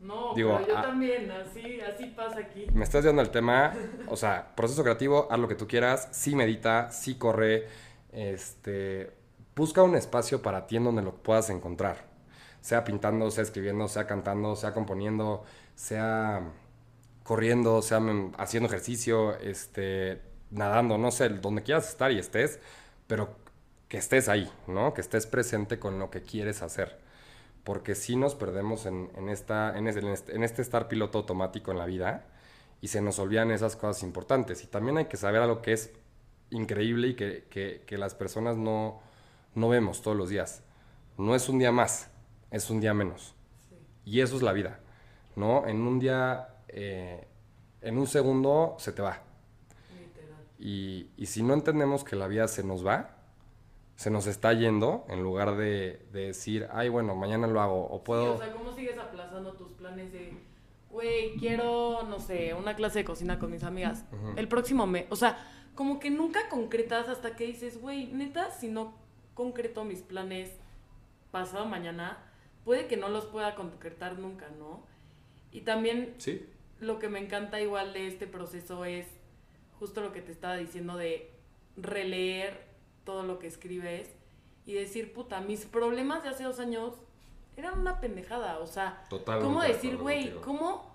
No, 0.00 0.34
Digo, 0.34 0.56
pero 0.56 0.66
yo 0.66 0.76
ah- 0.76 0.82
también, 0.82 1.30
así, 1.30 1.80
así 1.80 2.06
pasa 2.06 2.40
aquí. 2.40 2.66
Me 2.72 2.82
estás 2.82 3.04
desviando 3.04 3.22
del 3.22 3.30
tema. 3.30 3.72
O 4.08 4.16
sea, 4.16 4.56
proceso 4.56 4.82
creativo, 4.82 5.28
haz 5.30 5.38
lo 5.38 5.46
que 5.46 5.54
tú 5.54 5.68
quieras. 5.68 6.08
Sí 6.10 6.34
medita, 6.34 6.90
sí 6.90 7.14
corre. 7.14 7.68
Este, 8.10 9.12
busca 9.54 9.84
un 9.84 9.94
espacio 9.94 10.42
para 10.42 10.66
ti 10.66 10.78
en 10.78 10.84
donde 10.84 11.02
lo 11.02 11.14
puedas 11.14 11.48
encontrar. 11.50 11.98
Sea 12.60 12.82
pintando, 12.82 13.30
sea 13.30 13.44
escribiendo, 13.44 13.86
sea 13.86 14.08
cantando, 14.08 14.56
sea 14.56 14.74
componiendo, 14.74 15.44
sea 15.76 16.42
corriendo, 17.24 17.82
sea 17.82 18.00
mm, 18.00 18.34
haciendo 18.38 18.68
ejercicio, 18.68 19.36
este, 19.40 20.22
nadando, 20.52 20.98
no 20.98 21.12
sé, 21.12 21.30
donde 21.30 21.64
quieras 21.64 21.88
estar 21.90 22.12
y 22.12 22.20
estés, 22.20 22.60
pero 23.08 23.36
que 23.88 23.98
estés 23.98 24.28
ahí, 24.30 24.50
¿no? 24.68 24.94
Que 24.94 25.02
estés 25.02 25.26
presente 25.26 25.80
con 25.80 25.98
lo 26.00 26.10
que 26.10 26.22
quieres 26.22 26.62
hacer. 26.62 26.98
Porque 27.64 27.94
si 27.94 28.16
nos 28.16 28.34
perdemos 28.34 28.86
en, 28.86 29.10
en 29.16 29.28
esta, 29.30 29.76
en, 29.78 29.86
este, 29.88 30.34
en 30.36 30.42
este 30.44 30.62
estar 30.62 30.88
piloto 30.88 31.18
automático 31.18 31.72
en 31.72 31.78
la 31.78 31.86
vida 31.86 32.26
y 32.80 32.88
se 32.88 33.00
nos 33.02 33.18
olvidan 33.18 33.50
esas 33.50 33.76
cosas 33.76 34.02
importantes. 34.02 34.64
Y 34.64 34.66
también 34.66 34.98
hay 34.98 35.06
que 35.06 35.16
saber 35.16 35.42
algo 35.42 35.62
que 35.62 35.72
es 35.72 35.92
increíble 36.50 37.08
y 37.08 37.14
que, 37.14 37.44
que- 37.50 37.82
que 37.86 37.98
las 37.98 38.14
personas 38.14 38.56
no, 38.56 39.00
no 39.54 39.68
vemos 39.68 40.02
todos 40.02 40.16
los 40.16 40.28
días. 40.28 40.62
No 41.18 41.34
es 41.34 41.48
un 41.48 41.58
día 41.58 41.72
más, 41.72 42.10
es 42.50 42.70
un 42.70 42.80
día 42.80 42.94
menos. 42.94 43.34
Y 44.04 44.20
eso 44.20 44.36
es 44.36 44.42
la 44.42 44.52
vida, 44.52 44.80
¿no? 45.36 45.66
En 45.66 45.82
un 45.86 45.98
día, 45.98 46.48
eh, 46.74 47.26
en 47.80 47.98
un 47.98 48.06
segundo 48.06 48.74
se 48.78 48.92
te 48.92 49.00
va. 49.02 49.22
Literal. 49.98 50.38
Y, 50.58 51.08
y 51.16 51.26
si 51.26 51.42
no 51.42 51.54
entendemos 51.54 52.04
que 52.04 52.16
la 52.16 52.26
vida 52.26 52.48
se 52.48 52.64
nos 52.64 52.84
va, 52.84 53.16
se 53.96 54.10
nos 54.10 54.26
está 54.26 54.52
yendo, 54.52 55.04
en 55.08 55.22
lugar 55.22 55.56
de, 55.56 56.04
de 56.12 56.26
decir, 56.26 56.68
ay, 56.72 56.88
bueno, 56.88 57.14
mañana 57.14 57.46
lo 57.46 57.60
hago, 57.60 57.86
o 57.86 57.98
Sí, 57.98 58.02
puedo... 58.04 58.34
o 58.34 58.38
sea, 58.38 58.52
¿cómo 58.52 58.72
sigues 58.72 58.98
aplazando 58.98 59.52
tus 59.52 59.70
planes 59.72 60.12
de, 60.12 60.36
güey, 60.90 61.36
quiero, 61.36 62.02
no 62.02 62.18
sé, 62.18 62.54
una 62.54 62.74
clase 62.74 63.00
de 63.00 63.04
cocina 63.04 63.38
con 63.38 63.52
mis 63.52 63.62
amigas 63.62 64.04
el 64.36 64.48
próximo 64.48 64.86
mes? 64.86 65.06
O 65.10 65.16
sea, 65.16 65.38
como 65.76 66.00
que 66.00 66.10
nunca 66.10 66.48
concretas 66.48 67.08
hasta 67.08 67.36
que 67.36 67.46
dices, 67.46 67.80
güey, 67.80 68.06
neta, 68.08 68.50
si 68.50 68.68
no 68.68 68.94
concreto 69.34 69.84
mis 69.84 70.02
planes 70.02 70.50
pasado 71.30 71.66
mañana, 71.66 72.18
puede 72.64 72.86
que 72.86 72.96
no 72.96 73.08
los 73.08 73.26
pueda 73.26 73.54
concretar 73.54 74.18
nunca, 74.18 74.48
¿no? 74.58 74.82
Y 75.52 75.60
también 75.60 76.14
Sí, 76.18 76.44
lo 76.84 76.98
que 76.98 77.08
me 77.08 77.18
encanta 77.18 77.60
igual 77.60 77.92
de 77.92 78.06
este 78.06 78.26
proceso 78.26 78.84
es 78.84 79.06
justo 79.78 80.00
lo 80.00 80.12
que 80.12 80.22
te 80.22 80.32
estaba 80.32 80.56
diciendo 80.56 80.96
de 80.96 81.30
releer 81.76 82.66
todo 83.04 83.22
lo 83.22 83.38
que 83.38 83.46
escribes 83.46 84.10
y 84.66 84.74
decir, 84.74 85.12
puta, 85.12 85.40
mis 85.40 85.66
problemas 85.66 86.22
de 86.22 86.30
hace 86.30 86.44
dos 86.44 86.58
años 86.58 86.94
eran 87.56 87.80
una 87.80 88.00
pendejada. 88.00 88.58
O 88.58 88.66
sea, 88.66 89.04
totalmente. 89.08 89.46
¿cómo 89.46 89.62
de 89.62 89.68
decir, 89.68 89.96
güey, 89.96 90.34
cómo 90.40 90.94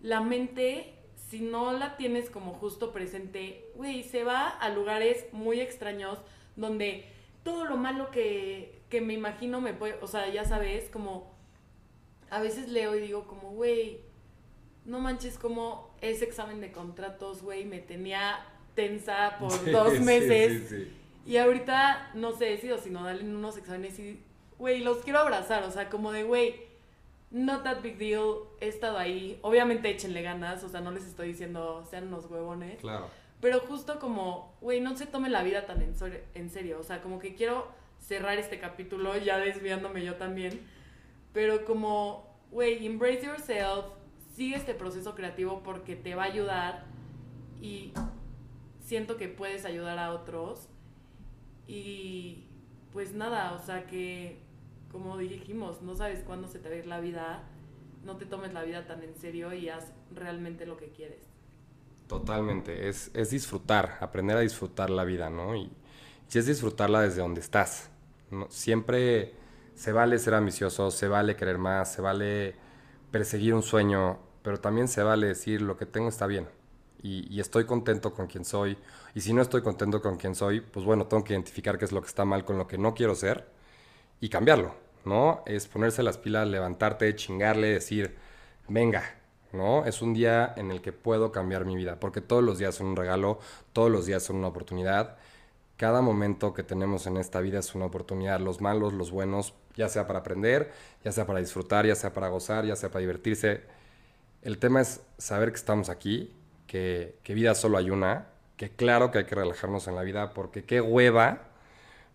la 0.00 0.20
mente, 0.20 0.94
si 1.28 1.40
no 1.40 1.72
la 1.72 1.96
tienes 1.96 2.30
como 2.30 2.52
justo 2.54 2.92
presente, 2.92 3.70
güey, 3.74 4.04
se 4.04 4.24
va 4.24 4.48
a 4.48 4.68
lugares 4.70 5.26
muy 5.32 5.60
extraños 5.60 6.18
donde 6.56 7.06
todo 7.42 7.64
lo 7.64 7.76
malo 7.76 8.10
que, 8.10 8.82
que 8.88 9.00
me 9.00 9.14
imagino 9.14 9.60
me 9.60 9.72
puede, 9.72 9.98
o 10.02 10.06
sea, 10.06 10.28
ya 10.28 10.44
sabes, 10.44 10.88
como 10.90 11.30
a 12.30 12.40
veces 12.40 12.68
leo 12.68 12.94
y 12.94 13.00
digo 13.00 13.26
como, 13.26 13.50
güey, 13.50 14.00
no 14.90 14.98
manches 14.98 15.38
como 15.38 15.94
ese 16.00 16.24
examen 16.24 16.60
de 16.60 16.72
contratos, 16.72 17.42
güey, 17.42 17.64
me 17.64 17.78
tenía 17.78 18.40
tensa 18.74 19.36
por 19.38 19.52
Sí, 19.64 19.70
dos 19.70 20.00
meses. 20.00 20.68
sí, 20.68 20.76
sí. 20.84 20.96
Y 21.26 21.36
ahorita 21.36 22.10
no 22.14 22.32
sé, 22.32 22.54
he 22.54 22.58
sido 22.58 22.78
sino 22.78 23.04
darle 23.04 23.22
unos 23.22 23.56
exámenes 23.56 23.98
y, 24.00 24.20
güey, 24.58 24.80
los 24.80 24.98
quiero 24.98 25.20
abrazar, 25.20 25.62
o 25.62 25.70
sea, 25.70 25.88
como 25.88 26.10
de, 26.10 26.24
güey, 26.24 26.56
not 27.30 27.62
that 27.62 27.82
big 27.82 27.98
deal, 27.98 28.48
he 28.60 28.66
estado 28.66 28.98
ahí. 28.98 29.38
Obviamente 29.42 29.88
échenle 29.88 30.22
ganas, 30.22 30.64
o 30.64 30.68
sea, 30.68 30.80
no 30.80 30.90
les 30.90 31.06
estoy 31.06 31.28
diciendo 31.28 31.86
sean 31.88 32.08
unos 32.08 32.26
huevones. 32.28 32.80
Claro. 32.80 33.08
Pero 33.40 33.60
justo 33.60 34.00
como, 34.00 34.56
güey, 34.60 34.80
no 34.80 34.96
se 34.96 35.06
tome 35.06 35.30
la 35.30 35.42
vida 35.42 35.66
tan 35.66 35.80
en, 35.82 35.94
en 36.34 36.50
serio. 36.50 36.78
O 36.80 36.82
sea, 36.82 37.00
como 37.00 37.20
que 37.20 37.34
quiero 37.36 37.68
cerrar 38.00 38.38
este 38.38 38.58
capítulo, 38.58 39.16
ya 39.16 39.38
desviándome 39.38 40.04
yo 40.04 40.16
también. 40.16 40.60
Pero 41.32 41.64
como, 41.64 42.26
güey, 42.50 42.84
embrace 42.84 43.22
yourself, 43.26 43.86
sigue 44.40 44.56
este 44.56 44.72
proceso 44.72 45.14
creativo 45.14 45.62
porque 45.62 45.96
te 45.96 46.14
va 46.14 46.22
a 46.22 46.26
ayudar 46.26 46.86
y 47.60 47.92
siento 48.82 49.18
que 49.18 49.28
puedes 49.28 49.66
ayudar 49.66 49.98
a 49.98 50.14
otros. 50.14 50.66
Y 51.66 52.46
pues 52.90 53.12
nada, 53.12 53.52
o 53.52 53.58
sea 53.58 53.86
que, 53.86 54.40
como 54.90 55.18
dijimos, 55.18 55.82
no 55.82 55.94
sabes 55.94 56.22
cuándo 56.24 56.48
se 56.48 56.58
te 56.58 56.70
va 56.70 56.74
a 56.74 56.78
ir 56.78 56.86
la 56.86 57.00
vida. 57.00 57.42
No 58.02 58.16
te 58.16 58.24
tomes 58.24 58.54
la 58.54 58.62
vida 58.62 58.86
tan 58.86 59.02
en 59.02 59.14
serio 59.14 59.52
y 59.52 59.68
haz 59.68 59.92
realmente 60.10 60.64
lo 60.64 60.78
que 60.78 60.88
quieres. 60.88 61.20
Totalmente, 62.06 62.88
es, 62.88 63.10
es 63.12 63.28
disfrutar, 63.28 63.98
aprender 64.00 64.38
a 64.38 64.40
disfrutar 64.40 64.88
la 64.88 65.04
vida, 65.04 65.28
¿no? 65.28 65.54
Y, 65.54 65.70
y 66.32 66.38
es 66.38 66.46
disfrutarla 66.46 67.02
desde 67.02 67.20
donde 67.20 67.42
estás. 67.42 67.90
¿no? 68.30 68.46
Siempre 68.48 69.34
se 69.74 69.92
vale 69.92 70.18
ser 70.18 70.32
ambicioso, 70.32 70.90
se 70.90 71.08
vale 71.08 71.36
querer 71.36 71.58
más, 71.58 71.92
se 71.92 72.00
vale 72.00 72.54
perseguir 73.10 73.52
un 73.52 73.62
sueño, 73.62 74.29
pero 74.42 74.60
también 74.60 74.88
se 74.88 75.02
vale 75.02 75.26
decir 75.26 75.62
lo 75.62 75.76
que 75.76 75.86
tengo 75.86 76.08
está 76.08 76.26
bien. 76.26 76.48
Y, 77.02 77.40
estoy 77.40 77.64
contento 77.64 78.12
con 78.12 78.26
quien 78.26 78.44
soy. 78.44 78.76
Y 79.14 79.22
si 79.22 79.32
no 79.32 79.40
estoy 79.40 79.62
contento 79.62 80.02
con 80.02 80.16
quien 80.16 80.34
soy, 80.34 80.60
pues 80.60 80.84
bueno, 80.84 81.06
tengo 81.06 81.24
que 81.24 81.32
identificar 81.32 81.78
qué 81.78 81.86
es 81.86 81.92
lo 81.92 82.02
que 82.02 82.08
está 82.08 82.24
mal 82.24 82.44
con 82.44 82.58
lo 82.58 82.66
que 82.66 82.76
no 82.76 82.94
quiero 82.94 83.14
ser 83.14 83.46
y 84.20 84.28
cambiarlo, 84.28 84.74
¿no? 85.04 85.42
Es 85.46 85.66
ponerse 85.66 86.02
las 86.02 86.18
pilas, 86.18 86.46
levantarte, 86.46 87.14
chingarle, 87.16 87.68
decir, 87.68 88.16
venga, 88.68 89.02
¿no? 89.52 89.86
Es 89.86 90.02
un 90.02 90.12
día 90.14 90.52
en 90.56 90.70
el 90.70 90.82
que 90.82 90.92
puedo 90.92 91.32
cambiar 91.32 91.64
mi 91.64 91.76
vida, 91.76 91.98
porque 91.98 92.20
todos 92.20 92.44
los 92.44 92.58
días 92.58 92.74
son 92.74 92.88
un 92.88 92.96
regalo, 92.96 93.38
todos 93.72 93.90
los 93.90 94.06
días 94.06 94.22
son 94.22 94.36
una 94.36 94.48
oportunidad. 94.48 95.16
Cada 95.76 96.02
momento 96.02 96.52
que 96.52 96.62
tenemos 96.62 97.06
en 97.06 97.16
esta 97.16 97.40
vida 97.40 97.58
es 97.60 97.74
una 97.74 97.86
oportunidad, 97.86 98.40
los 98.40 98.60
malos, 98.60 98.92
los 98.92 99.10
buenos, 99.10 99.54
ya 99.76 99.88
sea 99.88 100.06
para 100.06 100.20
aprender, 100.20 100.70
ya 101.04 101.12
sea 101.12 101.26
para 101.26 101.40
disfrutar, 101.40 101.86
ya 101.86 101.94
sea 101.94 102.12
para 102.12 102.28
gozar, 102.28 102.66
ya 102.66 102.76
sea 102.76 102.90
para 102.90 103.00
divertirse. 103.00 103.62
El 104.42 104.58
tema 104.58 104.80
es 104.80 105.02
saber 105.18 105.50
que 105.50 105.56
estamos 105.56 105.88
aquí, 105.88 106.34
que, 106.66 107.18
que 107.22 107.34
vida 107.34 107.54
solo 107.54 107.76
hay 107.78 107.90
una, 107.90 108.28
que 108.56 108.70
claro 108.70 109.10
que 109.10 109.18
hay 109.18 109.24
que 109.24 109.34
relajarnos 109.34 109.86
en 109.88 109.96
la 109.96 110.02
vida, 110.02 110.32
porque 110.32 110.64
qué 110.64 110.80
hueva 110.80 111.48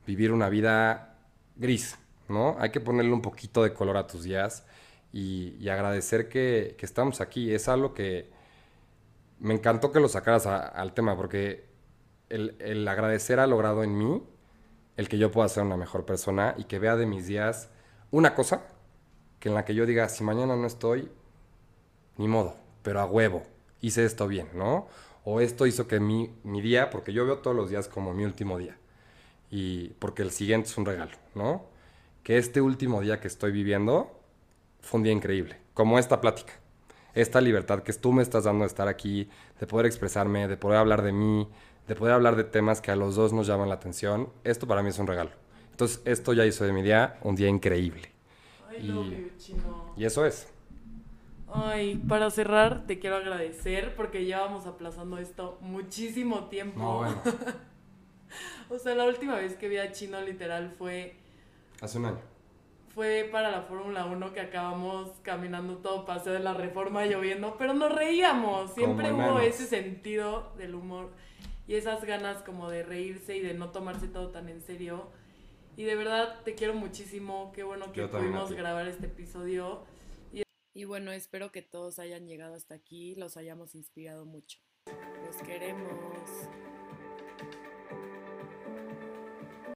vivir 0.06 0.32
una 0.32 0.50
vida 0.50 1.18
gris, 1.56 1.98
¿no? 2.28 2.56
Hay 2.60 2.72
que 2.72 2.80
ponerle 2.80 3.14
un 3.14 3.22
poquito 3.22 3.64
de 3.64 3.74
color 3.74 3.98
a 3.98 4.08
tus 4.08 4.24
días 4.24 4.66
y, 5.12 5.68
agradecer 5.70 6.30
que, 6.30 6.76
que 6.78 6.86
estamos 6.86 7.22
aquí. 7.22 7.54
Es 7.54 7.68
algo 7.68 7.94
que 7.94 8.30
me 9.40 9.54
encantó 9.54 9.92
que 9.92 10.00
lo 10.00 10.08
sacaras 10.08 10.46
al 10.46 10.94
tema, 10.94 11.16
porque 11.16 11.66
el, 12.30 12.56
el 12.60 12.88
agradecer 12.88 13.40
ha 13.40 13.48
logrado 13.48 13.84
en 13.84 13.98
mí 13.98 14.24
el 14.98 15.10
que 15.10 15.18
yo 15.18 15.32
pueda 15.32 15.50
ser 15.50 15.64
una 15.64 15.78
mejor 15.78 16.06
persona 16.06 16.56
y 16.58 16.66
que 16.66 16.80
vea 16.80 16.96
de 16.96 17.06
mis 17.06 17.28
días 17.28 17.70
una 18.12 18.34
cosa 18.34 18.64
que 19.40 19.50
en 19.50 19.56
la 19.56 19.66
que 19.66 19.76
yo 19.76 19.86
diga, 19.86 20.08
si 20.10 20.24
mañana 20.24 20.56
no 20.56 20.66
estoy, 20.68 21.12
ni 22.18 22.28
modo, 22.28 22.56
pero 22.84 23.02
a 23.02 23.06
huevo, 23.06 23.44
hice 23.82 24.06
esto 24.06 24.28
bien, 24.28 24.48
¿no? 24.54 24.88
O 25.24 25.42
esto 25.42 25.66
hizo 25.66 25.88
que 25.88 26.00
mi, 26.00 26.30
mi 26.44 26.62
día, 26.62 26.90
porque 26.90 27.14
yo 27.14 27.26
veo 27.26 27.40
todos 27.40 27.56
los 27.56 27.70
días 27.70 27.88
como 27.88 28.14
mi 28.14 28.24
último 28.26 28.58
día, 28.58 28.78
y 29.52 29.90
porque 30.00 30.22
el 30.22 30.32
siguiente 30.32 30.70
es 30.70 30.78
un 30.78 30.86
regalo, 30.86 31.12
¿no? 31.34 31.66
Que 32.24 32.38
este 32.38 32.62
último 32.62 33.02
día 33.02 33.20
que 33.20 33.28
estoy 33.28 33.52
viviendo 33.52 34.20
fue 34.82 35.00
un 35.00 35.04
día 35.04 35.14
increíble, 35.14 35.58
como 35.74 35.98
esta 36.00 36.22
plática, 36.22 36.54
esta 37.14 37.42
libertad 37.42 37.82
que 37.84 37.94
tú 37.94 38.12
me 38.12 38.22
estás 38.24 38.44
dando 38.44 38.64
de 38.64 38.68
estar 38.68 38.88
aquí, 38.88 39.30
de 39.60 39.68
poder 39.68 39.86
expresarme, 39.86 40.48
de 40.48 40.58
poder 40.58 40.78
hablar 40.80 41.02
de 41.02 41.12
mí, 41.12 41.48
de 41.88 41.96
poder 41.96 42.14
hablar 42.14 42.36
de 42.36 42.44
temas 42.44 42.82
que 42.82 42.92
a 42.92 42.96
los 42.96 43.16
dos 43.16 43.32
nos 43.34 43.48
llaman 43.48 43.70
la 43.70 43.76
atención, 43.76 44.30
esto 44.44 44.68
para 44.68 44.82
mí 44.84 44.90
es 44.90 45.00
un 45.00 45.08
regalo. 45.08 45.32
Entonces, 45.72 46.02
esto 46.06 46.34
ya 46.34 46.46
hizo 46.46 46.66
de 46.66 46.72
mi 46.74 46.82
día 46.82 47.18
un 47.22 47.36
día 47.36 47.48
increíble. 47.48 48.10
I 48.72 48.78
Y- 48.84 48.88
love 48.88 49.06
you, 49.12 49.30
chino. 49.38 49.94
Y 49.98 50.06
eso 50.06 50.26
es. 50.26 50.48
Ay, 51.58 51.96
para 52.08 52.30
cerrar, 52.32 52.86
te 52.86 53.00
quiero 53.00 53.16
agradecer 53.16 53.96
porque 53.96 54.26
llevamos 54.26 54.66
aplazando 54.66 55.18
esto 55.18 55.58
muchísimo 55.62 56.46
tiempo. 56.46 56.80
No, 56.80 56.98
bueno, 56.98 57.22
O 58.70 58.78
sea, 58.78 58.96
la 58.96 59.06
última 59.06 59.36
vez 59.36 59.56
que 59.56 59.70
vi 59.70 59.78
a 59.78 59.92
Chino 59.92 60.20
literal 60.22 60.72
fue, 60.72 61.16
hace 61.80 61.98
un 61.98 62.06
año. 62.06 62.20
fue 62.90 63.30
para 63.32 63.52
la 63.52 63.62
Fórmula 63.62 64.06
1 64.06 64.34
que 64.34 64.42
acabamos 64.42 65.12
caminando 65.22 65.78
todo 65.78 66.06
paseo 66.06 66.34
de 66.34 66.40
la 66.40 66.54
reforma 66.54 67.06
lloviendo, 67.06 67.56
pero 67.58 67.74
nos 67.74 67.94
reíamos. 67.94 68.74
Siempre 68.74 69.12
Como 69.12 69.32
hubo 69.32 69.40
ese 69.40 69.66
sentido 69.66 70.52
del 70.58 70.76
humor 70.76 71.12
y 71.68 71.76
esas 71.76 72.04
ganas 72.04 72.42
como 72.42 72.70
de 72.70 72.84
reírse 72.84 73.38
y 73.38 73.40
de 73.40 73.54
no 73.54 73.70
tomarse 73.70 74.08
todo 74.08 74.30
tan 74.30 74.50
en 74.50 74.62
serio. 74.62 75.10
Y 75.78 75.84
de 75.84 75.96
verdad 75.96 76.42
te 76.44 76.56
quiero 76.56 76.74
muchísimo. 76.74 77.52
Qué 77.54 77.64
bueno 77.64 77.92
que 77.92 78.02
Yo 78.02 78.10
pudimos 78.10 78.52
grabar 78.52 78.88
este 78.88 79.08
episodio. 79.08 79.84
Y, 80.76 80.84
bueno, 80.84 81.14
espero 81.14 81.54
que 81.54 81.62
todos 81.62 82.00
hayan 82.00 82.28
llegado 82.28 82.54
hasta 82.54 82.76
aquí, 82.76 83.16
los 83.16 83.38
hayamos 83.38 83.76
inspirado 83.76 84.26
mucho. 84.26 84.60
Los 85.26 85.38
queremos. 85.38 86.30